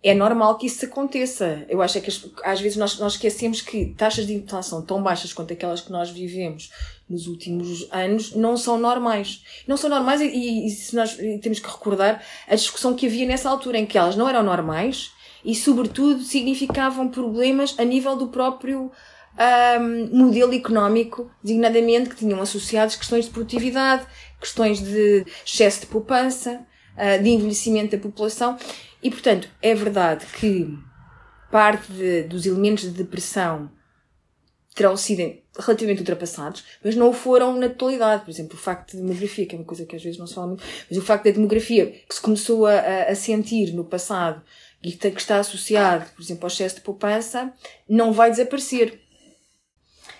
é 0.02 0.12
normal 0.12 0.58
que 0.58 0.66
isso 0.66 0.84
aconteça. 0.84 1.64
Eu 1.68 1.80
acho 1.80 1.98
é 1.98 2.00
que 2.00 2.10
às 2.42 2.60
vezes 2.60 2.76
nós, 2.76 2.98
nós 2.98 3.12
esquecemos 3.12 3.60
que 3.60 3.94
taxas 3.96 4.26
de 4.26 4.34
inflação 4.34 4.82
tão 4.82 5.00
baixas 5.00 5.32
quanto 5.32 5.52
aquelas 5.52 5.80
que 5.80 5.92
nós 5.92 6.10
vivemos 6.10 6.72
nos 7.08 7.28
últimos 7.28 7.86
anos 7.92 8.34
não 8.34 8.56
são 8.56 8.76
normais. 8.76 9.44
Não 9.68 9.76
são 9.76 9.88
normais 9.88 10.20
e, 10.20 10.66
e 10.66 10.70
se 10.70 10.96
nós 10.96 11.16
temos 11.40 11.60
que 11.60 11.70
recordar 11.70 12.20
a 12.48 12.56
discussão 12.56 12.96
que 12.96 13.06
havia 13.06 13.26
nessa 13.26 13.48
altura 13.48 13.78
em 13.78 13.86
que 13.86 13.96
elas 13.96 14.16
não 14.16 14.28
eram 14.28 14.42
normais 14.42 15.16
e, 15.44 15.54
sobretudo, 15.54 16.22
significavam 16.22 17.08
problemas 17.08 17.74
a 17.78 17.84
nível 17.84 18.16
do 18.16 18.28
próprio 18.28 18.90
um, 19.80 20.16
modelo 20.16 20.54
económico, 20.54 21.30
designadamente, 21.42 22.10
que 22.10 22.16
tinham 22.16 22.40
associados 22.40 22.96
questões 22.96 23.26
de 23.26 23.30
produtividade, 23.30 24.06
questões 24.40 24.80
de 24.80 25.24
excesso 25.46 25.82
de 25.82 25.86
poupança, 25.86 26.66
uh, 26.96 27.22
de 27.22 27.30
envelhecimento 27.30 27.96
da 27.96 28.02
população. 28.02 28.56
E, 29.02 29.10
portanto, 29.10 29.48
é 29.62 29.74
verdade 29.74 30.26
que 30.26 30.76
parte 31.50 31.90
de, 31.92 32.22
dos 32.24 32.44
elementos 32.46 32.84
de 32.84 32.90
depressão 32.90 33.70
terão 34.74 34.96
sido 34.96 35.36
relativamente 35.58 36.00
ultrapassados, 36.00 36.64
mas 36.84 36.94
não 36.94 37.12
foram 37.12 37.58
na 37.58 37.68
totalidade. 37.68 38.24
Por 38.24 38.30
exemplo, 38.30 38.54
o 38.54 38.60
facto 38.60 38.92
de 38.92 38.98
demografia, 38.98 39.44
que 39.44 39.56
é 39.56 39.58
uma 39.58 39.64
coisa 39.64 39.84
que 39.84 39.96
às 39.96 40.02
vezes 40.02 40.18
não 40.18 40.26
se 40.26 40.34
fala 40.34 40.46
muito, 40.48 40.62
mas 40.88 40.98
o 40.98 41.02
facto 41.02 41.24
da 41.24 41.30
demografia 41.32 41.86
que 42.08 42.14
se 42.14 42.20
começou 42.20 42.64
a, 42.64 42.78
a 43.08 43.14
sentir 43.14 43.72
no 43.72 43.84
passado 43.84 44.40
e 44.82 44.92
que 44.92 45.08
está 45.08 45.38
associado, 45.38 46.10
por 46.14 46.22
exemplo, 46.22 46.44
ao 46.44 46.48
excesso 46.48 46.76
de 46.76 46.80
poupança, 46.82 47.52
não 47.88 48.12
vai 48.12 48.30
desaparecer. 48.30 49.00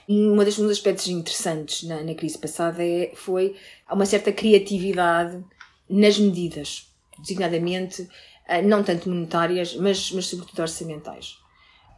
Uma 0.08 0.44
das, 0.44 0.58
um 0.58 0.62
dos 0.62 0.72
aspectos 0.72 1.06
interessantes 1.06 1.82
na, 1.82 2.02
na 2.02 2.14
crise 2.14 2.38
passada 2.38 2.82
é, 2.82 3.12
foi 3.14 3.56
uma 3.90 4.06
certa 4.06 4.32
criatividade 4.32 5.44
nas 5.88 6.18
medidas, 6.18 6.88
designadamente 7.18 8.08
eh, 8.48 8.62
não 8.62 8.82
tanto 8.82 9.08
monetárias, 9.08 9.74
mas, 9.76 10.10
mas 10.12 10.26
sobretudo 10.26 10.60
orçamentais. 10.60 11.36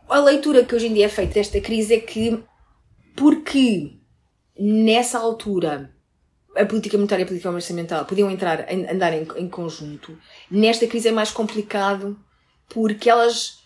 A 0.08 0.18
leitura 0.18 0.64
que 0.64 0.74
hoje 0.74 0.88
em 0.88 0.94
dia 0.94 1.06
é 1.06 1.08
feita 1.08 1.34
desta 1.34 1.60
crise 1.60 1.94
é 1.94 2.00
que, 2.00 2.42
porque 3.16 3.96
nessa 4.58 5.18
altura 5.18 5.94
a 6.56 6.66
política 6.66 6.96
monetária 6.96 7.22
e 7.22 7.24
a 7.24 7.28
política 7.28 7.50
orçamental 7.50 8.04
podiam 8.04 8.28
entrar, 8.28 8.66
andar 8.90 9.12
em, 9.12 9.26
em 9.36 9.48
conjunto, 9.48 10.18
nesta 10.50 10.86
crise 10.86 11.08
é 11.08 11.12
mais 11.12 11.30
complicado 11.30 12.18
porque 12.70 13.10
elas 13.10 13.62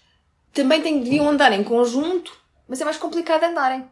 também 0.53 0.83
têm, 0.83 1.03
deviam 1.03 1.29
andar 1.29 1.53
em 1.53 1.63
conjunto, 1.63 2.37
mas 2.67 2.81
é 2.81 2.85
mais 2.85 2.97
complicado 2.97 3.45
andarem. 3.45 3.85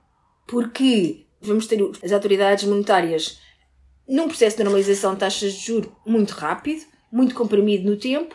Porque 0.47 1.27
vamos 1.41 1.67
ter 1.67 1.81
as 2.03 2.13
autoridades 2.13 2.65
monetárias 2.65 3.39
num 4.09 4.27
processo 4.27 4.57
de 4.57 4.65
normalização 4.65 5.15
de 5.15 5.21
taxas 5.21 5.53
de 5.53 5.61
juros 5.61 5.93
muito 6.05 6.33
rápido, 6.33 6.85
muito 7.11 7.35
comprimido 7.35 7.89
no 7.89 7.97
tempo, 7.97 8.35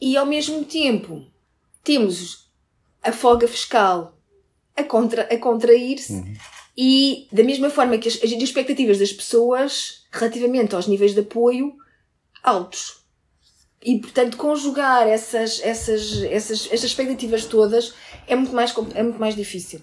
e 0.00 0.16
ao 0.16 0.24
mesmo 0.24 0.64
tempo 0.64 1.26
temos 1.82 2.48
a 3.02 3.12
folga 3.12 3.48
fiscal 3.48 4.16
a, 4.76 4.84
contra, 4.84 5.22
a 5.22 5.38
contrair-se 5.38 6.12
uhum. 6.12 6.34
e 6.76 7.26
da 7.32 7.42
mesma 7.42 7.68
forma 7.68 7.98
que 7.98 8.08
as, 8.08 8.14
as 8.22 8.30
expectativas 8.30 8.98
das 8.98 9.12
pessoas 9.12 10.06
relativamente 10.12 10.74
aos 10.74 10.86
níveis 10.86 11.14
de 11.14 11.20
apoio 11.20 11.74
altos. 12.42 13.04
E, 13.84 13.98
portanto, 14.00 14.36
conjugar 14.36 15.06
essas, 15.06 15.60
essas, 15.62 16.22
essas, 16.24 16.66
essas 16.66 16.84
expectativas 16.84 17.44
todas 17.44 17.94
é 18.26 18.34
muito 18.34 18.52
mais, 18.52 18.74
é 18.94 19.02
muito 19.02 19.20
mais 19.20 19.36
difícil. 19.36 19.80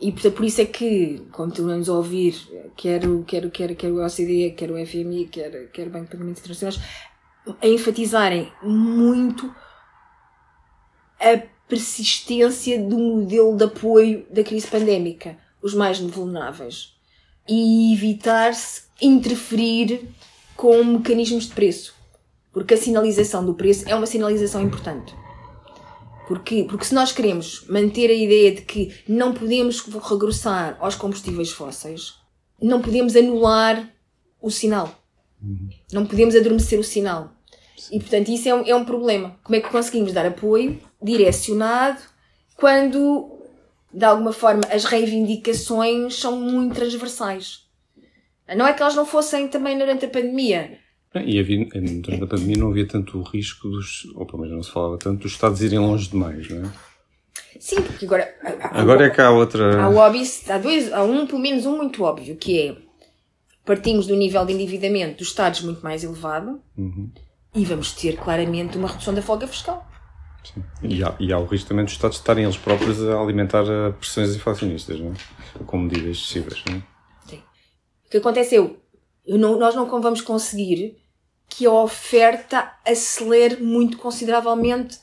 E 0.00 0.12
portanto, 0.12 0.34
por 0.34 0.44
isso 0.46 0.60
é 0.62 0.64
que, 0.64 1.22
continuamos 1.30 1.88
a 1.88 1.94
ouvir, 1.94 2.34
quer 2.74 3.04
o, 3.06 3.22
quer, 3.22 3.50
quer, 3.50 3.74
quer 3.74 3.90
o 3.90 4.02
OCDE, 4.02 4.54
quer 4.56 4.70
o 4.70 4.86
FMI, 4.86 5.26
quer, 5.26 5.70
quer 5.70 5.86
o 5.88 5.90
Banco 5.90 6.06
de 6.06 6.12
Pagamentos 6.12 6.40
Internacionais, 6.40 6.80
a 7.60 7.66
enfatizarem 7.66 8.50
muito 8.62 9.54
a 11.20 11.42
persistência 11.68 12.82
do 12.82 12.98
modelo 12.98 13.56
de 13.56 13.64
apoio 13.64 14.26
da 14.30 14.42
crise 14.42 14.66
pandémica, 14.66 15.36
os 15.62 15.74
mais 15.74 16.00
vulneráveis, 16.00 16.96
e 17.46 17.92
evitar-se 17.92 18.84
interferir 19.02 20.08
com 20.56 20.82
mecanismos 20.82 21.46
de 21.46 21.54
preço, 21.54 21.94
porque 22.52 22.74
a 22.74 22.76
sinalização 22.76 23.44
do 23.44 23.54
preço 23.54 23.88
é 23.88 23.94
uma 23.94 24.06
sinalização 24.06 24.62
importante. 24.62 25.14
Porquê? 26.26 26.64
Porque 26.68 26.84
se 26.84 26.94
nós 26.94 27.10
queremos 27.10 27.66
manter 27.68 28.08
a 28.08 28.14
ideia 28.14 28.54
de 28.54 28.62
que 28.62 28.94
não 29.08 29.34
podemos 29.34 29.80
regressar 29.80 30.76
aos 30.78 30.94
combustíveis 30.94 31.50
fósseis, 31.50 32.14
não 32.62 32.80
podemos 32.80 33.16
anular 33.16 33.92
o 34.40 34.50
sinal. 34.50 34.94
Uhum. 35.42 35.68
Não 35.92 36.06
podemos 36.06 36.36
adormecer 36.36 36.78
o 36.78 36.84
sinal. 36.84 37.32
E, 37.90 37.98
portanto, 37.98 38.28
isso 38.28 38.48
é 38.48 38.54
um, 38.54 38.66
é 38.66 38.74
um 38.74 38.84
problema. 38.84 39.38
Como 39.42 39.56
é 39.56 39.60
que 39.60 39.70
conseguimos 39.70 40.12
dar 40.12 40.26
apoio 40.26 40.80
direcionado 41.02 42.00
quando, 42.56 43.38
de 43.92 44.04
alguma 44.04 44.32
forma, 44.32 44.62
as 44.70 44.84
reivindicações 44.84 46.14
são 46.14 46.38
muito 46.38 46.74
transversais? 46.74 47.64
Não 48.56 48.66
é 48.66 48.72
que 48.72 48.82
elas 48.82 48.94
não 48.94 49.06
fossem 49.06 49.48
também 49.48 49.78
durante 49.78 50.04
a 50.04 50.08
pandemia, 50.08 50.78
e 51.14 51.40
havia, 51.40 51.66
durante 52.00 52.22
a 52.22 52.26
pandemia 52.26 52.56
não 52.56 52.70
havia 52.70 52.86
tanto 52.86 53.18
o 53.18 53.22
risco 53.22 53.68
dos, 53.68 54.04
ou 54.14 54.24
pelo 54.24 54.42
menos 54.42 54.56
não 54.56 54.62
se 54.62 54.70
falava 54.70 54.96
tanto, 54.96 55.22
dos 55.22 55.32
Estados 55.32 55.60
irem 55.60 55.78
longe 55.78 56.08
demais, 56.08 56.48
não 56.48 56.64
é? 56.64 56.72
Sim, 57.58 57.82
porque 57.82 58.04
agora. 58.04 58.32
Há, 58.42 58.80
agora 58.80 59.06
é 59.06 59.10
que 59.10 59.20
há 59.20 59.30
outra. 59.30 59.82
Há, 59.82 59.90
óbvio, 59.90 60.22
há, 60.48 60.58
dois, 60.58 60.92
há 60.92 61.02
um, 61.02 61.26
pelo 61.26 61.40
menos 61.40 61.66
um 61.66 61.76
muito 61.76 62.02
óbvio, 62.04 62.36
que 62.36 62.58
é 62.60 62.76
partimos 63.64 64.06
do 64.06 64.16
nível 64.16 64.44
de 64.46 64.52
endividamento 64.52 65.18
dos 65.18 65.28
Estados 65.28 65.62
muito 65.62 65.82
mais 65.82 66.02
elevado 66.02 66.60
uhum. 66.76 67.10
e 67.54 67.64
vamos 67.64 67.92
ter 67.92 68.16
claramente 68.16 68.78
uma 68.78 68.88
redução 68.88 69.12
da 69.12 69.22
folga 69.22 69.46
fiscal. 69.46 69.86
Sim. 70.42 70.64
E, 70.82 71.04
há, 71.04 71.14
e 71.20 71.32
há 71.32 71.38
o 71.38 71.44
risco 71.44 71.68
também 71.68 71.84
dos 71.84 71.94
Estados 71.94 72.16
estarem 72.16 72.44
eles 72.44 72.56
próprios 72.56 73.02
a 73.02 73.20
alimentar 73.20 73.64
pressões 73.98 74.34
inflacionistas, 74.34 74.98
não 74.98 75.12
é? 75.12 75.64
Com 75.64 75.78
medidas 75.78 76.16
excessivas, 76.16 76.62
não 76.66 76.76
é? 76.76 76.82
Sim. 77.26 77.42
O 78.06 78.10
que 78.10 78.16
aconteceu? 78.16 78.80
Não, 79.26 79.58
nós 79.58 79.74
não 79.74 79.86
vamos 80.00 80.20
conseguir 80.20 80.96
que 81.50 81.66
a 81.66 81.72
oferta 81.72 82.72
acelere 82.86 83.62
muito 83.62 83.98
consideravelmente 83.98 84.98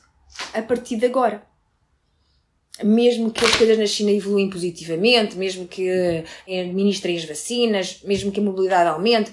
a 0.53 0.61
partir 0.61 0.95
de 0.95 1.05
agora. 1.05 1.45
Mesmo 2.83 3.31
que 3.31 3.43
as 3.43 3.55
coisas 3.55 3.77
na 3.77 3.85
China 3.85 4.11
evoluem 4.11 4.49
positivamente, 4.49 5.35
mesmo 5.35 5.67
que 5.67 6.23
administrem 6.47 7.17
as 7.17 7.25
vacinas, 7.25 8.01
mesmo 8.03 8.31
que 8.31 8.39
a 8.39 8.43
mobilidade 8.43 8.89
aumente, 8.89 9.31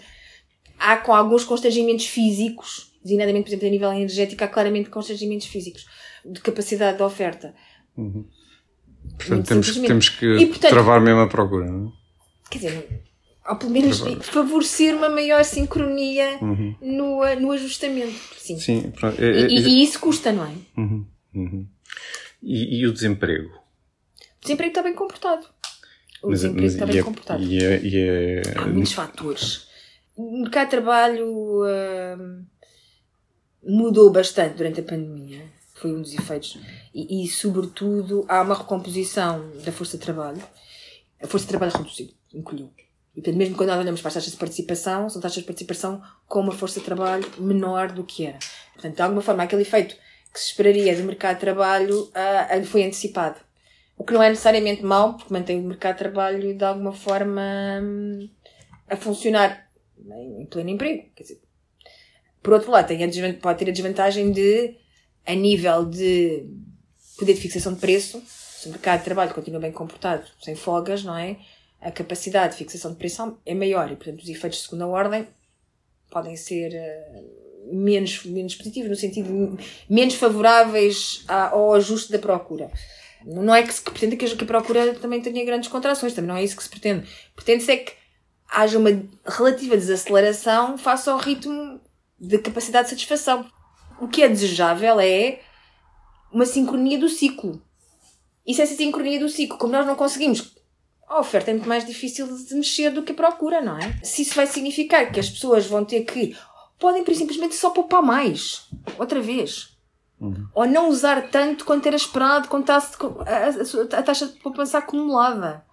há 0.79 0.97
com 0.97 1.15
alguns 1.15 1.45
constrangimentos 1.45 2.07
físicos, 2.07 2.93
designadamente, 3.03 3.45
por 3.45 3.51
exemplo, 3.51 3.69
a 3.69 3.71
nível 3.71 3.93
energético, 3.93 4.43
há 4.45 4.49
claramente 4.49 4.91
constrangimentos 4.91 5.47
físicos 5.47 5.87
de 6.25 6.41
capacidade 6.41 6.97
de 6.97 7.03
oferta. 7.03 7.55
Uhum. 7.97 8.27
Portanto, 9.19 9.47
temos, 9.47 9.77
temos 9.77 10.09
que 10.09 10.27
e, 10.37 10.47
portanto, 10.47 10.71
travar 10.71 11.01
mesmo 11.01 11.21
a 11.21 11.29
procura, 11.29 11.67
não 11.71 11.89
é? 11.89 11.93
Quer 12.51 12.59
dizer, 12.59 13.05
ou 13.47 13.57
pelo 13.57 13.71
menos 13.71 14.01
favorecer 14.23 14.97
uma 14.97 15.09
maior 15.09 15.45
sincronia 15.45 16.39
uhum. 16.41 16.75
no, 16.81 17.41
no 17.41 17.53
ajustamento. 17.53 18.19
Sim. 18.39 18.59
Sim 18.59 18.91
pronto. 18.91 19.23
É, 19.23 19.43
é, 19.43 19.49
e, 19.49 19.59
e, 19.59 19.83
isso 19.83 20.01
custa, 20.01 20.33
não 20.33 20.45
é? 20.45 20.55
Uhum. 20.79 21.07
Uhum. 21.35 21.69
E, 22.43 22.81
e, 22.81 22.87
o 22.87 22.93
desemprego? 22.93 23.51
O 23.51 24.41
desemprego 24.43 24.71
está 24.71 24.83
bem 24.83 24.95
comportado. 24.95 25.47
O 26.23 26.31
mas, 26.31 26.41
desemprego 26.41 26.63
mas, 26.63 26.75
está 26.75 26.87
bem 26.87 26.99
é, 26.99 27.03
comportado. 27.03 27.45
É, 27.45 28.43
Há 28.57 28.67
muitos 28.67 28.93
fatores. 28.93 29.69
O 30.17 30.39
mercado 30.39 30.67
de 30.67 30.71
trabalho 30.71 31.65
uh, 31.65 32.45
mudou 33.63 34.11
bastante 34.11 34.57
durante 34.57 34.81
a 34.81 34.85
pandemia. 34.85 35.43
Foi 35.75 35.93
um 35.93 36.01
dos 36.01 36.15
efeitos. 36.15 36.59
E, 36.95 37.25
e, 37.25 37.29
sobretudo, 37.29 38.25
há 38.29 38.41
uma 38.41 38.55
recomposição 38.55 39.51
da 39.65 39.73
força 39.73 39.99
de 39.99 40.05
trabalho. 40.05 40.43
A 41.21 41.27
força 41.27 41.47
de 41.47 41.51
trabalho 41.51 41.73
reduziu, 41.73 42.11
encolheu. 42.33 42.71
E, 43.17 43.21
portanto, 43.21 43.37
mesmo 43.37 43.57
quando 43.57 43.69
nós 43.69 43.79
olhamos 43.79 44.01
para 44.01 44.09
as 44.09 44.15
taxas 44.15 44.33
de 44.33 44.39
participação, 44.39 45.09
são 45.09 45.23
taxas 45.23 45.39
de 45.39 45.47
participação 45.47 46.03
com 46.27 46.41
uma 46.41 46.53
força 46.53 46.81
de 46.81 46.87
trabalho 46.87 47.25
menor 47.39 47.93
do 47.93 48.03
que 48.03 48.27
era. 48.27 48.39
Portanto, 48.73 48.97
de 48.97 49.03
alguma 49.03 49.23
forma, 49.23 49.45
aquele 49.45 49.63
efeito 49.63 49.97
que 50.33 50.41
se 50.41 50.47
esperaria 50.47 50.97
do 50.97 51.05
mercado 51.05 51.37
de 51.37 51.41
trabalho 51.41 52.03
uh, 52.11 52.65
foi 52.65 52.85
antecipado. 52.85 53.39
O 53.97 54.05
que 54.05 54.13
não 54.13 54.23
é 54.23 54.29
necessariamente 54.29 54.83
mau, 54.83 55.15
porque 55.17 55.33
mantém 55.33 55.61
o 55.61 55.63
mercado 55.63 55.95
de 55.95 55.99
trabalho 56.01 56.57
de 56.57 56.65
alguma 56.65 56.93
forma 56.93 57.41
um, 57.81 58.29
a 58.89 58.97
funcionar 58.97 59.71
em 59.97 60.45
pleno 60.47 60.71
emprego. 60.71 61.09
Quer 61.15 61.23
dizer, 61.23 61.41
por 62.43 62.53
outro 62.53 62.73
lado, 62.73 62.89
tem 62.89 63.03
a 63.05 63.35
pode 63.41 63.59
ter 63.61 63.71
a 63.71 63.73
desvantagem 63.73 64.33
de, 64.33 64.77
a 65.25 65.35
nível 65.35 65.85
de 65.85 66.47
poder 67.17 67.35
de 67.35 67.41
fixação 67.41 67.73
de 67.73 67.81
preço, 67.81 68.21
se 68.27 68.69
o 68.69 68.73
mercado 68.73 68.99
de 68.99 69.05
trabalho 69.05 69.33
continua 69.33 69.61
bem 69.61 69.71
comportado, 69.71 70.27
sem 70.43 70.57
folgas, 70.57 71.05
não 71.05 71.17
é? 71.17 71.39
A 71.85 71.91
capacidade 71.91 72.53
de 72.53 72.59
fixação 72.59 72.93
de 72.93 72.97
preço 72.97 73.39
é 73.45 73.55
maior 73.55 73.93
e, 73.93 73.97
portanto, 73.97 74.23
os 74.23 74.29
efeitos 74.29 74.59
de 74.59 74.65
segunda 74.65 74.87
ordem 74.87 75.29
podem 76.11 76.35
ser 76.35 76.73
uh, 76.73 77.75
menos, 77.75 78.25
menos 78.25 78.55
positivos, 78.55 78.89
no 78.89 78.97
sentido 78.97 79.59
menos 79.89 80.15
favoráveis 80.15 81.25
ao 81.29 81.75
ajuste 81.75 82.11
da 82.11 82.19
procura. 82.19 82.71
Não 83.27 83.55
é 83.55 83.63
que 83.63 83.73
se 83.73 83.83
pretende 83.83 84.17
que 84.17 84.25
a 84.25 84.47
procura 84.47 84.95
também 84.95 85.21
tenha 85.21 85.45
grandes 85.45 85.69
contrações, 85.69 86.15
também 86.15 86.29
não 86.29 86.37
é 86.37 86.45
isso 86.45 86.57
que 86.57 86.63
se 86.63 86.71
pretende. 86.71 87.07
Pretende-se 87.35 87.73
é 87.73 87.77
que 87.77 87.93
haja 88.51 88.79
uma 88.79 88.91
relativa 89.27 89.77
desaceleração 89.77 90.79
face 90.79 91.09
ao 91.11 91.19
ritmo 91.19 91.81
de 92.19 92.39
capacidade 92.39 92.85
de 92.85 92.91
satisfação. 92.91 93.47
O 94.01 94.09
que 94.09 94.23
é 94.23 94.29
desejável 94.29 95.01
é 95.01 95.41
uma 96.33 96.47
sincronia 96.47 96.99
do 96.99 97.09
ciclo. 97.09 97.63
Isso 98.47 98.61
é 98.61 98.65
essa 98.65 98.75
sincronia 98.75 99.19
do 99.19 99.29
ciclo. 99.29 99.59
Como 99.59 99.73
nós 99.73 99.87
não 99.87 99.97
conseguimos 99.97 100.54
a 101.09 101.21
oferta 101.21 101.51
é 101.51 101.55
muito 101.55 101.69
mais 101.69 101.85
difícil 101.85 102.27
de 102.27 102.55
mexer 102.55 102.91
do 102.91 103.03
que 103.03 103.13
a 103.13 103.15
procura, 103.15 103.61
não 103.61 103.79
é? 103.79 103.99
Se 104.03 104.23
isso 104.23 104.35
vai 104.35 104.47
significar 104.47 105.11
que 105.11 105.21
as 105.21 105.29
pessoas 105.29 105.67
vão 105.67 105.85
ter 105.85 106.03
que. 106.03 106.37
podem 106.79 107.05
simplesmente 107.15 107.55
só 107.55 107.71
poupar 107.71 108.03
mais. 108.03 108.67
Outra 108.99 109.21
vez. 109.21 109.75
Uhum. 110.21 110.47
Ou 110.55 110.67
não 110.67 110.89
usar 110.89 111.29
tanto 111.29 111.65
quanto 111.65 111.87
era 111.87 111.97
esperado, 111.97 112.49
quanto 112.49 112.71
a, 112.71 112.77
a, 112.77 112.79
a, 112.79 113.99
a 113.99 114.03
taxa 114.03 114.27
de 114.27 114.35
poupança 114.35 114.79
acumulada. 114.79 115.65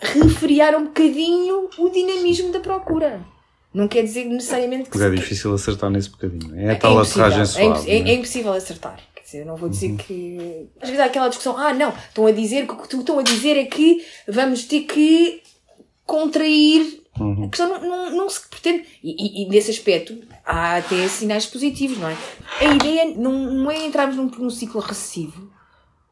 Refriar 0.00 0.76
um 0.76 0.84
bocadinho 0.84 1.68
o 1.78 1.88
dinamismo 1.88 2.52
da 2.52 2.60
procura. 2.60 3.24
Não 3.72 3.88
quer 3.88 4.02
dizer 4.02 4.24
necessariamente 4.24 4.90
que. 4.90 4.96
Mas 4.96 5.06
é 5.06 5.14
difícil 5.14 5.52
acertar 5.52 5.90
nesse 5.90 6.10
bocadinho. 6.10 6.58
É 6.58 6.70
a 6.70 6.72
é 6.72 6.74
tal 6.74 6.98
é 6.98 7.02
aterragem 7.02 7.46
suave. 7.46 7.90
É, 7.90 7.94
é, 7.94 8.10
é, 8.10 8.14
impossível 8.14 8.52
acertar. 8.52 8.98
Dizer, 9.28 9.40
eu 9.40 9.46
não 9.46 9.56
vou 9.56 9.68
dizer 9.68 9.90
uhum. 9.90 9.96
que. 9.98 10.68
Às 10.80 10.88
vezes 10.88 11.04
há 11.04 11.04
aquela 11.04 11.28
discussão, 11.28 11.54
ah, 11.58 11.74
não, 11.74 11.90
estão 11.90 12.24
a 12.24 12.32
dizer 12.32 12.66
que 12.66 12.72
o 12.72 12.76
que 12.78 12.96
estão 12.96 13.18
a 13.18 13.22
dizer 13.22 13.58
é 13.58 13.66
que 13.66 14.02
vamos 14.26 14.64
ter 14.64 14.84
que 14.84 15.42
contrair. 16.06 17.02
Uhum. 17.20 17.44
A 17.44 17.48
questão 17.48 17.68
não, 17.68 17.86
não, 17.86 18.16
não 18.16 18.30
se 18.30 18.48
pretende. 18.48 18.86
E, 19.04 19.42
e, 19.42 19.42
e, 19.42 19.48
nesse 19.50 19.70
aspecto 19.70 20.16
há 20.46 20.76
até 20.78 21.06
sinais 21.08 21.44
positivos, 21.44 21.98
não 21.98 22.08
é? 22.08 22.16
A 22.58 22.64
ideia 22.74 23.14
não, 23.18 23.32
não 23.32 23.70
é 23.70 23.84
entrarmos 23.84 24.16
num, 24.16 24.30
num 24.30 24.48
ciclo 24.48 24.80
recessivo. 24.80 25.52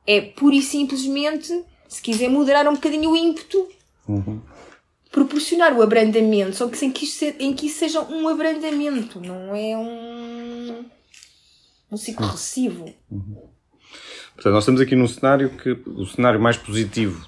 É 0.07 0.21
pura 0.21 0.55
e 0.55 0.61
simplesmente, 0.61 1.65
se 1.89 2.03
quiser, 2.03 2.29
moderar 2.29 2.69
um 2.69 2.75
bocadinho 2.75 3.13
o 3.13 3.17
ímpeto. 3.17 3.67
Uhum 4.07 4.41
proporcionar 5.11 5.73
o 5.73 5.81
abrandamento, 5.81 6.55
só 6.55 6.69
que 6.69 6.85
em 6.85 6.91
que, 6.91 7.07
em 7.39 7.55
que 7.55 7.69
isso 7.69 7.79
seja 7.79 8.03
um 8.03 8.29
abrandamento, 8.29 9.19
não 9.19 9.57
é 9.57 9.75
um, 9.75 10.85
um 11.97 11.99
ciclo 11.99 12.27
recessivo. 12.27 12.95
Uhum. 13.11 13.49
Portanto, 14.35 14.53
nós 14.53 14.63
estamos 14.63 14.81
aqui 14.81 14.95
num 14.95 15.09
cenário 15.09 15.51
que 15.51 15.71
o 15.71 16.05
cenário 16.05 16.39
mais 16.39 16.57
positivo 16.57 17.27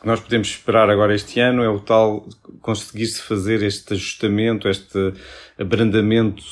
que 0.00 0.06
nós 0.06 0.18
podemos 0.18 0.48
esperar 0.48 0.88
agora 0.88 1.14
este 1.14 1.40
ano 1.40 1.62
é 1.62 1.68
o 1.68 1.78
tal 1.78 2.26
conseguir-se 2.62 3.20
fazer 3.20 3.62
este 3.62 3.92
ajustamento, 3.92 4.66
este 4.66 5.12
abrandamento, 5.58 6.42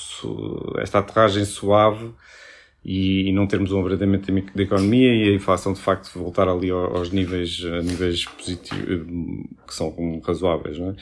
esta 0.78 0.98
aterragem 0.98 1.46
suave 1.46 2.10
e, 2.84 3.28
e, 3.28 3.32
não 3.32 3.46
termos 3.46 3.72
um 3.72 3.80
abrandamento 3.80 4.30
da 4.54 4.62
economia 4.62 5.14
e 5.14 5.30
a 5.30 5.34
inflação 5.34 5.72
de 5.72 5.80
facto 5.80 6.18
voltar 6.18 6.46
ali 6.46 6.70
aos 6.70 7.10
níveis, 7.10 7.58
níveis 7.82 8.26
positivos, 8.26 9.06
que 9.66 9.74
são 9.74 10.20
razoáveis, 10.24 10.78
não 10.78 10.90
é? 10.90 10.96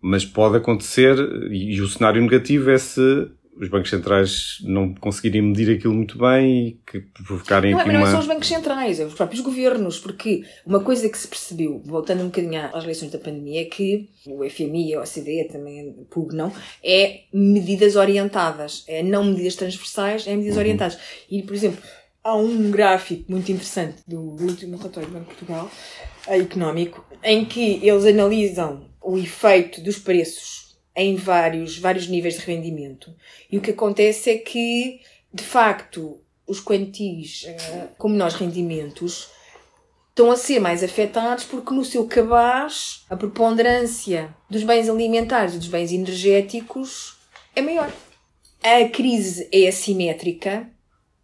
Mas 0.00 0.24
pode 0.24 0.56
acontecer, 0.56 1.16
e 1.50 1.80
o 1.80 1.88
cenário 1.88 2.22
negativo 2.22 2.70
é 2.70 2.78
se 2.78 3.28
os 3.60 3.68
bancos 3.68 3.90
centrais 3.90 4.58
não 4.62 4.94
conseguirem 4.94 5.42
medir 5.42 5.76
aquilo 5.76 5.94
muito 5.94 6.18
bem 6.18 6.68
e 6.68 6.80
que 6.86 7.00
provocarem 7.00 7.72
não, 7.72 7.80
aqui 7.80 7.88
mas 7.88 7.94
não 7.94 8.02
uma... 8.02 8.08
é 8.08 8.12
só 8.12 8.20
os 8.20 8.26
bancos 8.26 8.48
centrais, 8.48 9.00
é 9.00 9.04
os 9.04 9.14
próprios 9.14 9.40
governos, 9.40 9.98
porque 9.98 10.44
uma 10.64 10.80
coisa 10.80 11.08
que 11.08 11.18
se 11.18 11.26
percebeu, 11.26 11.82
voltando 11.84 12.22
um 12.22 12.26
bocadinho 12.26 12.60
às 12.72 12.84
eleições 12.84 13.10
da 13.10 13.18
pandemia, 13.18 13.62
é 13.62 13.64
que 13.64 14.08
o 14.26 14.48
FMI 14.48 14.94
a 14.94 15.00
OCDE 15.00 15.48
também 15.50 15.92
pugnam, 16.10 16.52
é 16.84 17.22
medidas 17.32 17.96
orientadas, 17.96 18.84
é 18.86 19.02
não 19.02 19.24
medidas 19.24 19.56
transversais, 19.56 20.26
é 20.26 20.30
medidas 20.30 20.54
uhum. 20.54 20.60
orientadas. 20.60 20.98
E, 21.30 21.42
por 21.42 21.54
exemplo, 21.54 21.82
há 22.22 22.36
um 22.36 22.70
gráfico 22.70 23.30
muito 23.30 23.50
interessante 23.50 24.02
do 24.06 24.20
último 24.20 24.76
relatório 24.76 25.08
do 25.08 25.14
Banco 25.14 25.30
de 25.30 25.36
Portugal, 25.36 25.70
económico, 26.28 27.04
em 27.24 27.44
que 27.44 27.80
eles 27.82 28.04
analisam 28.04 28.86
o 29.02 29.16
efeito 29.16 29.80
dos 29.80 29.98
preços 29.98 30.67
em 30.94 31.16
vários, 31.16 31.78
vários 31.78 32.08
níveis 32.08 32.34
de 32.34 32.40
rendimento. 32.40 33.14
E 33.50 33.56
o 33.56 33.60
que 33.60 33.70
acontece 33.70 34.30
é 34.30 34.38
que, 34.38 35.00
de 35.32 35.44
facto, 35.44 36.20
os 36.46 36.60
quantis 36.60 37.44
eh, 37.46 37.88
com 37.96 38.08
menores 38.08 38.34
rendimentos 38.34 39.28
estão 40.08 40.30
a 40.30 40.36
ser 40.36 40.58
mais 40.58 40.82
afetados 40.82 41.44
porque 41.44 41.72
no 41.72 41.84
seu 41.84 42.06
cabaz 42.06 43.04
a 43.08 43.16
preponderância 43.16 44.34
dos 44.50 44.64
bens 44.64 44.88
alimentares 44.88 45.54
e 45.54 45.58
dos 45.58 45.68
bens 45.68 45.92
energéticos 45.92 47.16
é 47.54 47.60
maior. 47.60 47.92
A 48.62 48.88
crise 48.88 49.48
é 49.52 49.68
assimétrica, 49.68 50.68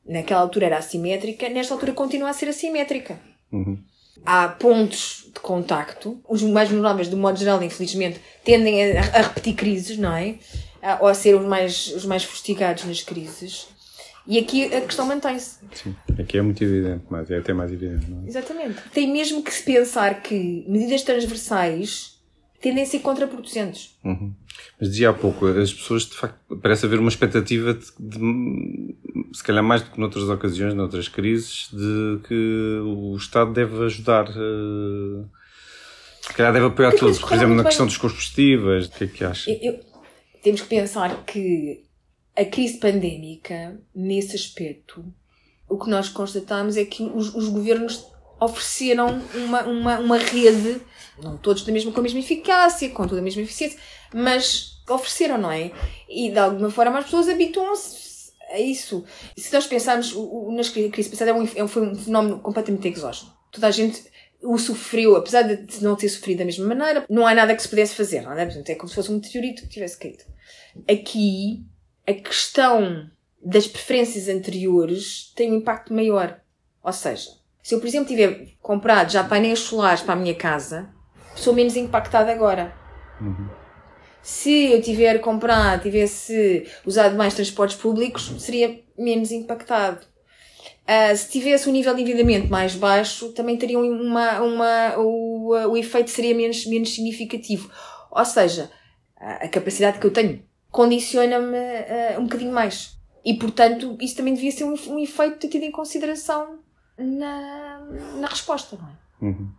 naquela 0.07 0.41
altura 0.41 0.67
era 0.67 0.79
assimétrica, 0.79 1.49
nesta 1.49 1.75
altura 1.75 1.93
continua 1.93 2.31
a 2.31 2.33
ser 2.33 2.49
assimétrica. 2.49 3.19
Uhum 3.51 3.79
há 4.25 4.49
pontos 4.49 5.31
de 5.33 5.41
contacto. 5.41 6.21
Os 6.29 6.43
mais 6.43 6.69
vulneráveis, 6.69 7.09
do 7.09 7.17
modo 7.17 7.39
geral, 7.39 7.63
infelizmente, 7.63 8.21
tendem 8.45 8.97
a, 8.97 9.01
a 9.01 9.23
repetir 9.23 9.55
crises, 9.55 9.99
não 9.99 10.13
é? 10.13 10.37
Ou 11.01 11.09
a 11.09 11.15
ser 11.15 11.35
os 11.35 11.47
mais, 11.47 11.89
os 11.89 12.05
mais 12.05 12.25
fustigados 12.25 12.85
nas 12.85 13.03
crises. 13.03 13.69
E 14.27 14.39
aqui 14.39 14.65
a 14.75 14.81
questão 14.81 15.07
mantém-se. 15.07 15.59
Sim, 15.75 15.95
aqui 16.19 16.39
é 16.39 16.43
muito 16.43 16.63
evidente, 16.65 17.05
mas 17.11 17.31
é 17.31 17.39
até 17.39 17.53
mais 17.53 17.71
evidente. 17.71 18.11
Não 18.11 18.25
é? 18.25 18.29
Exatamente. 18.29 18.81
Tem 18.93 19.11
mesmo 19.11 19.43
que 19.43 19.53
se 19.53 19.63
pensar 19.63 20.23
que 20.23 20.65
medidas 20.67 21.03
transversais 21.03 22.14
tendem 22.65 22.83
a 22.83 22.87
ser 22.87 23.01
contraproducentes. 23.01 23.95
Uhum. 24.03 24.35
Mas 24.81 24.89
dizia 24.89 25.11
há 25.11 25.13
pouco, 25.13 25.47
as 25.47 25.71
pessoas 25.71 26.07
de 26.07 26.17
facto 26.17 26.57
parece 26.63 26.87
haver 26.87 26.99
uma 26.99 27.11
expectativa 27.11 27.75
de, 27.75 27.93
de, 28.01 28.97
se 29.35 29.45
calhar 29.45 29.63
mais 29.63 29.83
do 29.83 29.91
que 29.91 30.01
noutras 30.01 30.25
ocasiões, 30.31 30.73
noutras 30.73 31.07
crises, 31.07 31.69
de 31.71 32.21
que 32.27 32.81
o 32.83 33.15
Estado 33.17 33.53
deve 33.53 33.85
ajudar. 33.85 34.31
Uh, 34.31 35.29
se 36.23 36.33
calhar 36.33 36.55
deve 36.55 36.65
apoiar 36.65 36.93
todos, 36.93 37.19
por 37.19 37.35
exemplo, 37.35 37.55
na 37.55 37.65
bem. 37.65 37.69
questão 37.69 37.85
dos 37.85 37.99
combustíveis. 37.99 38.87
O 38.87 38.93
que 38.93 39.05
é 39.05 39.07
que 39.09 39.25
acha? 39.25 39.51
Eu, 39.51 39.59
eu, 39.61 39.81
temos 40.43 40.63
que 40.63 40.69
pensar 40.69 41.23
que 41.27 41.85
a 42.35 42.47
crise 42.47 42.79
pandémica, 42.79 43.79
nesse 43.95 44.37
aspecto, 44.37 45.05
o 45.69 45.79
que 45.79 45.91
nós 45.91 46.09
constatamos 46.09 46.79
é 46.79 46.87
que 46.87 47.03
os, 47.03 47.35
os 47.35 47.51
governos 47.51 48.07
ofereceram 48.45 49.21
uma, 49.35 49.63
uma, 49.63 49.99
uma 49.99 50.19
rede, 50.19 50.81
não 51.23 51.37
todos 51.37 51.65
da 51.65 51.73
mesma, 51.73 51.93
com 51.93 52.01
a 52.01 52.03
mesma 52.03 52.21
eficácia, 52.21 52.89
com 52.91 53.07
toda 53.07 53.21
a 53.21 53.25
mesma 53.25 53.43
eficiência, 53.43 53.79
mas 54.13 54.83
ofereceram, 54.89 55.39
não 55.39 55.51
é? 55.51 55.73
E 56.09 56.31
de 56.31 56.39
alguma 56.39 56.71
forma 56.71 56.99
as 56.99 57.05
pessoas 57.05 57.29
habituam-se 57.29 58.33
a 58.51 58.61
isso. 58.61 59.05
Se 59.37 59.53
nós 59.53 59.67
pensarmos, 59.67 60.13
o, 60.15 60.53
nas 60.53 60.69
crises 60.69 61.09
passadas 61.09 61.55
é, 61.55 61.59
é 61.59 61.65
um, 61.65 61.69
foi 61.69 61.83
um 61.83 61.95
fenómeno 61.95 62.41
completamente 62.41 62.89
exógeno. 62.89 63.33
Toda 63.51 63.69
a 63.69 63.71
gente 63.71 64.03
o 64.45 64.59
sofreu, 64.59 65.17
apesar 65.17 65.43
de 65.43 65.83
não 65.83 65.97
ter 65.97 66.09
sofrido 66.09 66.39
da 66.39 66.45
mesma 66.45 66.67
maneira, 66.67 67.07
não 67.09 67.27
há 67.27 67.35
nada 67.35 67.55
que 67.57 67.63
se 67.63 67.69
pudesse 67.69 67.95
fazer, 67.95 68.21
não 68.21 68.33
é? 68.33 68.45
Portanto, 68.45 68.69
é 68.69 68.75
como 68.75 68.89
se 68.89 68.95
fosse 68.95 69.11
um 69.11 69.15
meteorito 69.15 69.63
que 69.63 69.69
tivesse 69.69 69.99
caído. 69.99 70.25
Aqui, 70.89 71.65
a 72.07 72.13
questão 72.13 73.11
das 73.43 73.67
preferências 73.67 74.29
anteriores 74.29 75.33
tem 75.35 75.53
um 75.53 75.57
impacto 75.57 75.95
maior. 75.95 76.41
Ou 76.83 76.93
seja, 76.93 77.31
se 77.65 77.75
eu, 77.75 77.81
por 77.81 77.87
exemplo, 77.87 78.09
tiver 78.09 78.49
comprado 78.61 79.11
já 79.11 79.25
painéis 79.25 79.61
solares 79.61 80.03
para 80.03 80.13
a 80.13 80.17
minha 80.17 80.35
casa, 80.35 80.91
sou 81.35 81.55
menos 81.55 81.75
impactada 81.77 82.31
agora. 82.31 82.75
Uhum. 83.19 83.49
Se 84.23 84.71
eu 84.71 84.83
tiver 84.83 85.19
comprado, 85.21 85.85
tivesse 85.85 86.69
usado 86.85 87.17
mais 87.17 87.33
transportes 87.33 87.79
públicos, 87.79 88.35
seria 88.39 88.83
menos 88.99 89.33
impactado. 89.33 90.05
Uh, 90.83 91.17
se 91.17 91.31
tivesse 91.31 91.67
um 91.67 91.73
nível 91.73 91.95
de 91.95 92.03
endividamento 92.03 92.51
mais 92.51 92.75
baixo, 92.75 93.33
também 93.33 93.57
teria 93.57 93.79
uma, 93.79 94.43
uma, 94.43 94.99
o, 94.99 95.49
o 95.71 95.75
efeito 95.75 96.11
seria 96.11 96.35
menos, 96.35 96.67
menos 96.67 96.95
significativo. 96.95 97.71
Ou 98.11 98.25
seja, 98.27 98.71
a 99.17 99.49
capacidade 99.49 99.99
que 99.99 100.07
eu 100.07 100.13
tenho 100.13 100.45
condiciona-me 100.71 101.57
uh, 101.57 102.21
um 102.21 102.25
bocadinho 102.25 102.53
mais. 102.53 102.99
E, 103.25 103.33
portanto, 103.33 103.97
isso 104.03 104.17
também 104.17 104.35
devia 104.35 104.53
ser 104.53 104.65
um, 104.65 104.75
um 104.89 104.99
efeito 104.99 105.49
tido 105.49 105.63
em 105.63 105.71
consideração 105.71 106.63
na, 106.99 107.81
na 108.21 108.29
resposta, 108.29 108.77
não 108.77 108.89
é? 108.89 109.25
Uhum. 109.25 109.51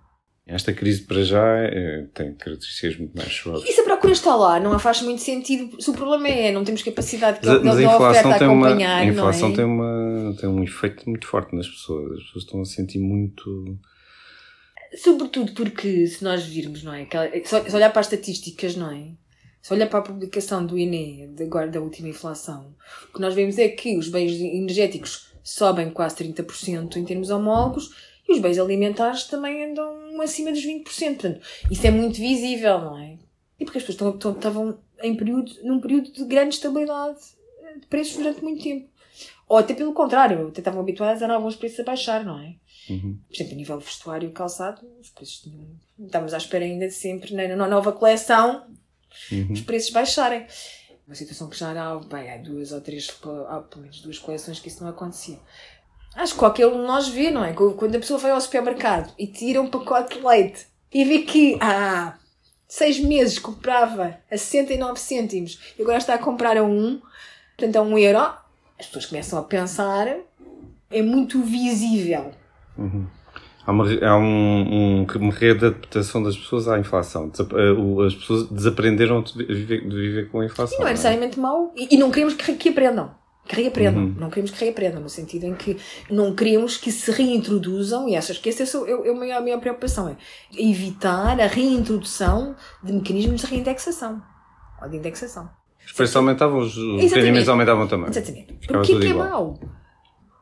Esta 0.48 0.72
crise 0.72 1.02
para 1.02 1.24
já 1.24 1.44
é, 1.44 2.06
tem 2.14 2.36
características 2.36 2.98
muito 3.00 3.18
mais 3.18 3.34
suaves. 3.34 3.68
E 3.68 3.74
se 3.74 3.82
a 3.82 3.84
procura 3.84 4.14
está 4.14 4.36
lá, 4.36 4.60
não 4.60 4.78
faz 4.78 5.02
muito 5.02 5.22
sentido. 5.22 5.82
Se 5.82 5.90
o 5.90 5.94
problema 5.94 6.28
é 6.28 6.52
não 6.52 6.64
temos 6.64 6.84
capacidade 6.84 7.42
de, 7.42 7.48
mas, 7.48 7.84
a 7.84 7.98
oferta 7.98 8.30
a 8.30 8.36
acompanhar, 8.36 8.78
uma, 8.78 9.00
a 9.00 9.06
inflação 9.06 9.50
é? 9.50 9.56
tem, 9.56 9.66
uma, 9.66 10.36
tem 10.40 10.48
um 10.48 10.64
efeito 10.64 11.10
muito 11.10 11.26
forte 11.26 11.56
nas 11.56 11.68
pessoas. 11.68 12.20
As 12.20 12.24
pessoas 12.26 12.44
estão 12.44 12.62
a 12.62 12.66
sentir 12.66 13.00
muito. 13.00 13.80
Sobretudo 14.98 15.52
porque, 15.54 16.06
se 16.06 16.24
nós 16.24 16.46
virmos, 16.46 16.84
não 16.84 16.94
é? 16.94 17.08
Se 17.44 17.76
olhar 17.76 17.90
para 17.90 18.02
as 18.02 18.06
estatísticas, 18.06 18.76
não 18.76 18.92
é? 18.92 19.14
Se 19.64 19.74
olhar 19.74 19.88
para 19.88 19.98
a 19.98 20.04
publicação 20.04 20.64
do 20.64 20.78
INE, 20.78 21.28
de 21.36 21.44
agora 21.44 21.68
da 21.68 21.82
última 21.82 22.08
inflação, 22.08 22.76
o 23.10 23.14
que 23.14 23.20
nós 23.20 23.34
vemos 23.34 23.58
é 23.58 23.68
que 23.68 23.98
os 23.98 24.10
bens 24.10 24.40
energéticos 24.40 25.25
sobem 25.46 25.92
quase 25.92 26.16
30% 26.16 26.98
em 26.98 27.06
termos 27.06 27.30
homólogos 27.30 27.96
e 28.28 28.34
os 28.34 28.40
bens 28.40 28.58
alimentares 28.58 29.26
também 29.26 29.64
andam 29.64 30.20
acima 30.20 30.52
dos 30.52 30.66
20%. 30.66 30.84
Portanto, 30.84 31.40
isso 31.70 31.86
é 31.86 31.92
muito 31.92 32.18
visível, 32.18 32.80
não 32.80 32.98
é? 32.98 33.20
E 33.60 33.64
porque 33.64 33.78
as 33.78 33.84
pessoas 33.84 34.16
estão, 34.16 34.32
estavam 34.32 34.80
em 35.04 35.16
período, 35.16 35.52
num 35.64 35.80
período 35.80 36.12
de 36.12 36.26
grande 36.26 36.56
estabilidade 36.56 37.20
de 37.80 37.86
preços 37.88 38.18
durante 38.18 38.44
muito 38.44 38.64
tempo. 38.64 38.90
Ou 39.48 39.58
até 39.58 39.76
pelo 39.76 39.94
contrário, 39.94 40.48
até 40.48 40.60
estavam 40.60 40.82
habituadas 40.82 41.22
a 41.22 41.32
alguns 41.32 41.56
preços 41.56 41.80
a 41.82 41.84
baixar, 41.84 42.26
não 42.26 42.40
é? 42.40 42.56
Uhum. 42.90 43.20
Por 43.28 43.36
exemplo, 43.36 43.54
a 43.54 43.56
nível 43.56 43.80
vestuário 43.80 44.30
e 44.30 44.32
calçado, 44.32 44.82
os 45.00 45.10
preços 45.12 45.42
tinham, 45.42 45.68
estamos 46.00 46.34
à 46.34 46.38
espera 46.38 46.66
ainda 46.66 46.88
de 46.88 46.94
sempre, 46.94 47.34
né, 47.34 47.56
na 47.56 47.68
nova 47.68 47.92
coleção, 47.92 48.66
uhum. 49.32 49.52
os 49.52 49.62
preços 49.62 49.92
baixarem. 49.92 50.48
Uma 51.08 51.16
situação 51.16 51.50
que 51.50 51.58
já 51.58 51.70
era, 51.70 52.00
bem, 52.00 52.32
há 52.32 52.38
duas 52.38 52.72
ou 52.72 52.82
três, 52.82 53.10
há 53.48 53.60
pelo 53.60 53.82
menos 53.82 54.02
duas 54.02 54.18
coleções 54.18 54.60
que 54.60 54.68
isso 54.68 54.84
não 54.84 54.90
acontecia. 54.90 55.40
Acho 56.16 56.34
que 56.34 56.40
qualquer 56.40 56.68
um 56.68 56.82
de 56.82 56.88
nós 56.88 57.08
vê, 57.08 57.30
não 57.30 57.44
é? 57.44 57.54
Quando 57.54 57.96
a 57.96 58.00
pessoa 58.00 58.18
vai 58.18 58.32
ao 58.32 58.42
supermercado 58.42 59.14
e 59.20 59.28
tira 59.28 59.62
um 59.62 59.70
pacote 59.70 60.18
de 60.18 60.26
leite 60.26 60.66
e 60.92 61.04
vê 61.04 61.20
que 61.20 61.58
há 61.62 62.18
seis 62.68 63.00
meses 63.00 63.38
comprava 63.38 64.18
a 64.32 64.38
69 64.38 65.00
cêntimos 65.00 65.74
e 65.78 65.82
agora 65.82 65.98
está 65.98 66.16
a 66.16 66.18
comprar 66.18 66.58
a 66.58 66.64
um, 66.64 67.02
portanto 67.56 67.76
a 67.76 67.82
um 67.82 67.98
euro, 67.98 68.34
as 68.80 68.88
pessoas 68.88 69.06
começam 69.06 69.38
a 69.38 69.44
pensar 69.44 70.08
é 70.90 71.02
muito 71.02 71.42
visível. 71.42 72.32
Uhum. 72.78 73.08
Há, 73.66 73.72
uma, 73.72 73.86
há 73.86 74.18
um, 74.18 75.02
um, 75.02 75.08
uma 75.16 75.34
readaptação 75.34 76.22
das 76.22 76.38
pessoas 76.38 76.68
à 76.68 76.78
inflação. 76.78 77.32
Eh, 77.40 78.06
as 78.06 78.14
pessoas 78.14 78.50
desaprenderam 78.50 79.24
de 79.24 79.44
viver, 79.44 79.88
de 79.88 79.96
viver 79.96 80.30
com 80.30 80.42
a 80.42 80.46
inflação. 80.46 80.78
E 80.78 80.82
não 80.82 80.88
é, 80.88 80.92
é? 80.92 80.94
necessariamente 80.94 81.40
mau. 81.40 81.74
E, 81.76 81.96
e, 81.96 81.98
não 81.98 82.12
queremos 82.12 82.36
que, 82.36 82.54
que 82.54 82.70
aprendam. 82.70 83.16
Que 83.48 83.56
reaprendam. 83.56 84.04
Uhum. 84.04 84.16
Não 84.20 84.30
queremos 84.30 84.52
que 84.52 84.64
reaprendam, 84.64 85.02
no 85.02 85.10
sentido 85.10 85.46
em 85.46 85.56
que 85.56 85.78
não 86.10 86.36
queremos 86.36 86.78
que 86.78 86.92
se 86.92 87.12
reintroduzam, 87.12 88.08
e 88.08 88.16
achas 88.16 88.38
que 88.38 88.50
essa 88.50 88.64
é, 88.64 88.92
é, 88.92 89.30
é 89.30 89.34
a 89.34 89.42
minha 89.42 89.58
preocupação, 89.58 90.10
é 90.10 90.16
evitar 90.58 91.40
a 91.40 91.48
reintrodução 91.48 92.56
de 92.84 92.94
mecanismos 92.94 93.42
de 93.42 93.48
reindexação. 93.48 94.22
Ou 94.82 94.90
de 94.90 94.98
indexação. 94.98 95.50
Os 95.86 95.92
preços 95.92 96.16
aumentavam, 96.16 96.60
os 96.60 96.76
rendimentos 96.76 97.50
aumentavam 97.50 97.88
também. 97.88 98.10
Exatamente. 98.10 98.54
Porquê 98.68 99.00
que 99.00 99.08
é 99.08 99.14
mau? 99.14 99.60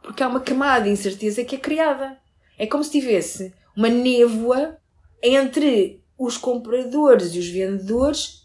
Porque 0.01 0.23
há 0.23 0.27
uma 0.27 0.39
camada 0.41 0.85
de 0.85 0.89
incerteza 0.89 1.43
que 1.43 1.55
é 1.55 1.59
criada. 1.59 2.22
É 2.57 2.67
como 2.67 2.83
se 2.83 2.91
tivesse 2.91 3.53
uma 3.75 3.89
névoa 3.89 4.77
entre 5.21 6.01
os 6.17 6.37
compradores 6.37 7.33
e 7.33 7.39
os 7.39 7.47
vendedores 7.47 8.43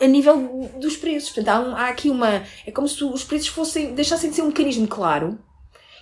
a 0.00 0.06
nível 0.06 0.70
dos 0.80 0.96
preços. 0.96 1.30
Portanto, 1.30 1.48
há, 1.48 1.60
um, 1.60 1.76
há 1.76 1.88
aqui 1.88 2.10
uma. 2.10 2.42
É 2.66 2.70
como 2.72 2.88
se 2.88 3.02
os 3.04 3.24
preços 3.24 3.48
fossem. 3.48 3.94
deixassem 3.94 4.30
de 4.30 4.36
ser 4.36 4.42
um 4.42 4.48
mecanismo 4.48 4.88
claro, 4.88 5.38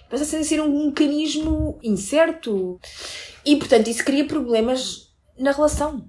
passassem 0.09 0.41
a 0.41 0.45
ser 0.45 0.61
um 0.61 0.87
mecanismo 0.87 1.79
incerto. 1.83 2.81
E, 3.45 3.57
portanto, 3.57 3.89
isso 3.89 4.05
cria 4.05 4.27
problemas 4.27 5.13
na 5.39 5.53
relação. 5.53 6.09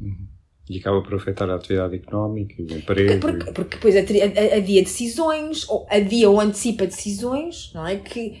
Uhum. 0.00 0.28
E 0.68 0.78
acaba 0.78 1.02
por 1.02 1.14
afetar 1.14 1.50
a 1.50 1.56
atividade 1.56 1.96
económica, 1.96 2.54
o 2.62 2.72
emprego. 2.72 3.20
Porque, 3.20 3.52
porque 3.52 3.76
depois 3.76 3.96
adia 3.96 4.82
decisões, 4.82 5.68
ou 5.68 5.86
adia 5.90 6.30
ou 6.30 6.40
antecipa 6.40 6.86
decisões, 6.86 7.72
não 7.74 7.86
é? 7.86 7.96
Que 7.96 8.40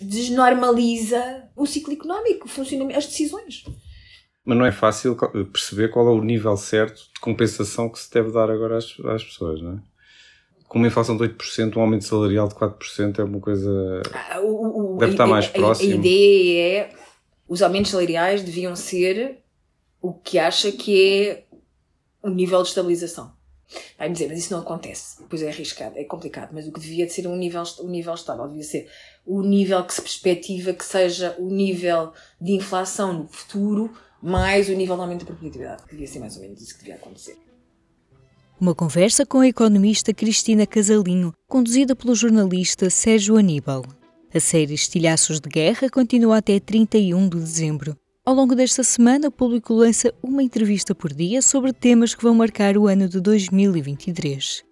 desnormaliza 0.00 1.44
o 1.54 1.66
ciclo 1.66 1.92
económico, 1.92 2.46
o 2.46 2.48
funcionamento, 2.48 2.98
as 2.98 3.06
decisões. 3.06 3.64
Mas 4.44 4.58
não 4.58 4.66
é 4.66 4.72
fácil 4.72 5.16
perceber 5.52 5.88
qual 5.88 6.06
é 6.08 6.12
o 6.12 6.22
nível 6.22 6.56
certo 6.56 7.02
de 7.14 7.20
compensação 7.20 7.88
que 7.88 7.98
se 7.98 8.10
deve 8.10 8.30
dar 8.30 8.50
agora 8.50 8.78
às, 8.78 8.96
às 9.06 9.24
pessoas, 9.24 9.60
não 9.60 9.72
é? 9.72 9.78
Com 10.68 10.78
uma 10.78 10.88
inflação 10.88 11.16
de 11.16 11.24
8%, 11.24 11.76
um 11.76 11.80
aumento 11.80 12.04
salarial 12.04 12.48
de 12.48 12.54
4% 12.54 13.18
é 13.18 13.24
uma 13.24 13.40
coisa. 13.40 14.02
Ah, 14.12 14.40
o, 14.40 14.94
o, 14.94 14.98
deve 14.98 15.12
a, 15.12 15.14
estar 15.14 15.26
mais 15.26 15.46
a, 15.46 15.48
próximo. 15.50 15.92
A 15.92 15.96
ideia 15.96 16.78
é 16.78 16.94
os 17.48 17.62
aumentos 17.62 17.90
salariais 17.90 18.42
deviam 18.42 18.74
ser 18.74 19.38
o 20.00 20.12
que 20.12 20.38
acha 20.38 20.72
que 20.72 21.28
é 21.28 21.44
o 22.22 22.28
nível 22.28 22.62
de 22.62 22.68
estabilização. 22.68 23.35
Vai-me 23.98 24.12
dizer, 24.12 24.28
mas 24.28 24.38
isso 24.38 24.52
não 24.52 24.60
acontece. 24.60 25.24
Pois 25.28 25.42
é 25.42 25.48
arriscado, 25.48 25.98
é 25.98 26.04
complicado. 26.04 26.50
Mas 26.52 26.66
o 26.66 26.72
que 26.72 26.80
devia 26.80 27.08
ser 27.08 27.26
um 27.26 27.36
nível, 27.36 27.62
um 27.80 27.88
nível 27.88 28.14
estável, 28.14 28.46
devia 28.46 28.62
ser 28.62 28.88
o 29.24 29.42
nível 29.42 29.84
que 29.84 29.94
se 29.94 30.02
perspectiva 30.02 30.72
que 30.72 30.84
seja 30.84 31.34
o 31.38 31.48
nível 31.50 32.12
de 32.40 32.52
inflação 32.52 33.12
no 33.12 33.28
futuro 33.28 33.90
mais 34.22 34.68
o 34.68 34.72
nível 34.72 34.96
de 34.96 35.02
aumento 35.02 35.24
da 35.24 35.34
produtividade. 35.34 35.84
Devia 35.90 36.06
ser 36.06 36.18
mais 36.18 36.36
ou 36.36 36.42
menos 36.42 36.60
isso 36.60 36.74
que 36.74 36.80
devia 36.80 36.96
acontecer. 36.96 37.36
Uma 38.60 38.74
conversa 38.74 39.26
com 39.26 39.40
a 39.40 39.46
economista 39.46 40.14
Cristina 40.14 40.66
Casalinho, 40.66 41.32
conduzida 41.46 41.94
pelo 41.94 42.14
jornalista 42.14 42.88
Sérgio 42.88 43.36
Aníbal. 43.36 43.84
A 44.34 44.40
série 44.40 44.74
Estilhaços 44.74 45.40
de 45.40 45.48
Guerra 45.48 45.88
continua 45.90 46.38
até 46.38 46.58
31 46.58 47.28
de 47.28 47.38
dezembro. 47.38 47.96
Ao 48.26 48.34
longo 48.34 48.56
desta 48.56 48.82
semana, 48.82 49.28
o 49.28 49.30
público 49.30 49.72
lança 49.72 50.12
uma 50.20 50.42
entrevista 50.42 50.92
por 50.96 51.12
dia 51.12 51.40
sobre 51.40 51.72
temas 51.72 52.12
que 52.12 52.24
vão 52.24 52.34
marcar 52.34 52.76
o 52.76 52.88
ano 52.88 53.08
de 53.08 53.20
2023. 53.20 54.64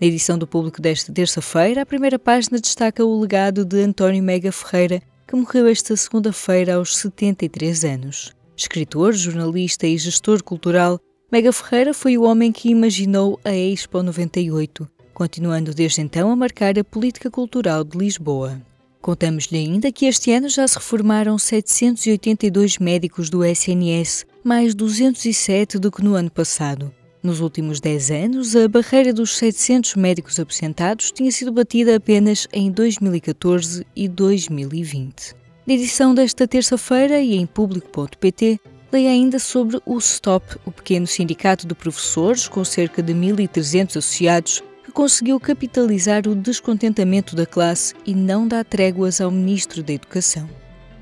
Na 0.00 0.06
edição 0.06 0.38
do 0.38 0.46
público 0.46 0.80
desta 0.80 1.12
terça-feira, 1.12 1.82
a 1.82 1.86
primeira 1.86 2.16
página 2.16 2.60
destaca 2.60 3.04
o 3.04 3.20
legado 3.20 3.64
de 3.64 3.82
António 3.82 4.22
Mega 4.22 4.52
Ferreira, 4.52 5.02
que 5.26 5.34
morreu 5.34 5.66
esta 5.66 5.96
segunda-feira 5.96 6.76
aos 6.76 6.96
73 6.96 7.84
anos. 7.84 8.32
Escritor, 8.56 9.12
jornalista 9.14 9.84
e 9.84 9.98
gestor 9.98 10.40
cultural, 10.40 11.00
Mega 11.32 11.52
Ferreira 11.52 11.92
foi 11.92 12.16
o 12.16 12.22
homem 12.22 12.52
que 12.52 12.70
imaginou 12.70 13.40
a 13.44 13.52
Expo 13.52 14.00
98, 14.00 14.88
continuando 15.12 15.74
desde 15.74 16.02
então 16.02 16.30
a 16.30 16.36
marcar 16.36 16.78
a 16.78 16.84
política 16.84 17.28
cultural 17.28 17.82
de 17.82 17.98
Lisboa. 17.98 18.62
Contamos-lhe 19.02 19.58
ainda 19.58 19.90
que 19.90 20.06
este 20.06 20.30
ano 20.30 20.48
já 20.48 20.66
se 20.66 20.76
reformaram 20.76 21.36
782 21.36 22.78
médicos 22.78 23.28
do 23.28 23.44
SNS, 23.44 24.24
mais 24.44 24.76
207 24.76 25.76
do 25.76 25.90
que 25.90 26.04
no 26.04 26.14
ano 26.14 26.30
passado. 26.30 26.94
Nos 27.20 27.40
últimos 27.40 27.80
10 27.80 28.10
anos, 28.12 28.54
a 28.54 28.68
barreira 28.68 29.12
dos 29.12 29.36
700 29.36 29.96
médicos 29.96 30.38
aposentados 30.38 31.10
tinha 31.10 31.32
sido 31.32 31.50
batida 31.50 31.96
apenas 31.96 32.46
em 32.52 32.70
2014 32.70 33.84
e 33.94 34.06
2020. 34.06 35.34
Na 35.66 35.74
edição 35.74 36.14
desta 36.14 36.46
terça-feira 36.46 37.20
e 37.20 37.34
em 37.34 37.44
público.pt, 37.44 38.60
leia 38.92 39.10
ainda 39.10 39.40
sobre 39.40 39.80
o 39.84 40.00
STOP, 40.00 40.58
o 40.64 40.70
pequeno 40.70 41.08
sindicato 41.08 41.66
de 41.66 41.74
professores 41.74 42.46
com 42.46 42.64
cerca 42.64 43.02
de 43.02 43.12
1.300 43.12 43.96
associados 43.96 44.62
conseguiu 44.92 45.40
capitalizar 45.40 46.28
o 46.28 46.34
descontentamento 46.34 47.34
da 47.34 47.46
classe 47.46 47.94
e 48.06 48.14
não 48.14 48.46
dá 48.46 48.62
tréguas 48.62 49.20
ao 49.20 49.30
Ministro 49.30 49.82
da 49.82 49.92
Educação. 49.92 50.48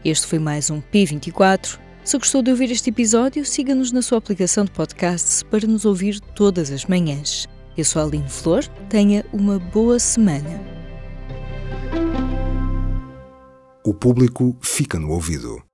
Este 0.04 0.26
foi 0.26 0.38
mais 0.38 0.70
um 0.70 0.80
P24. 0.80 1.78
Se 2.02 2.16
gostou 2.16 2.40
de 2.40 2.50
ouvir 2.50 2.70
este 2.70 2.90
episódio, 2.90 3.44
siga-nos 3.44 3.92
na 3.92 4.00
sua 4.00 4.18
aplicação 4.18 4.64
de 4.64 4.70
podcasts 4.70 5.42
para 5.42 5.66
nos 5.66 5.84
ouvir 5.84 6.20
todas 6.20 6.70
as 6.70 6.86
manhãs. 6.86 7.46
Eu 7.76 7.84
sou 7.84 8.00
a 8.00 8.04
Aline 8.04 8.28
Flor, 8.28 8.64
tenha 8.88 9.24
uma 9.32 9.58
boa 9.58 9.98
semana. 9.98 10.60
O 13.84 13.92
público 13.92 14.56
fica 14.60 14.98
no 14.98 15.10
ouvido. 15.10 15.69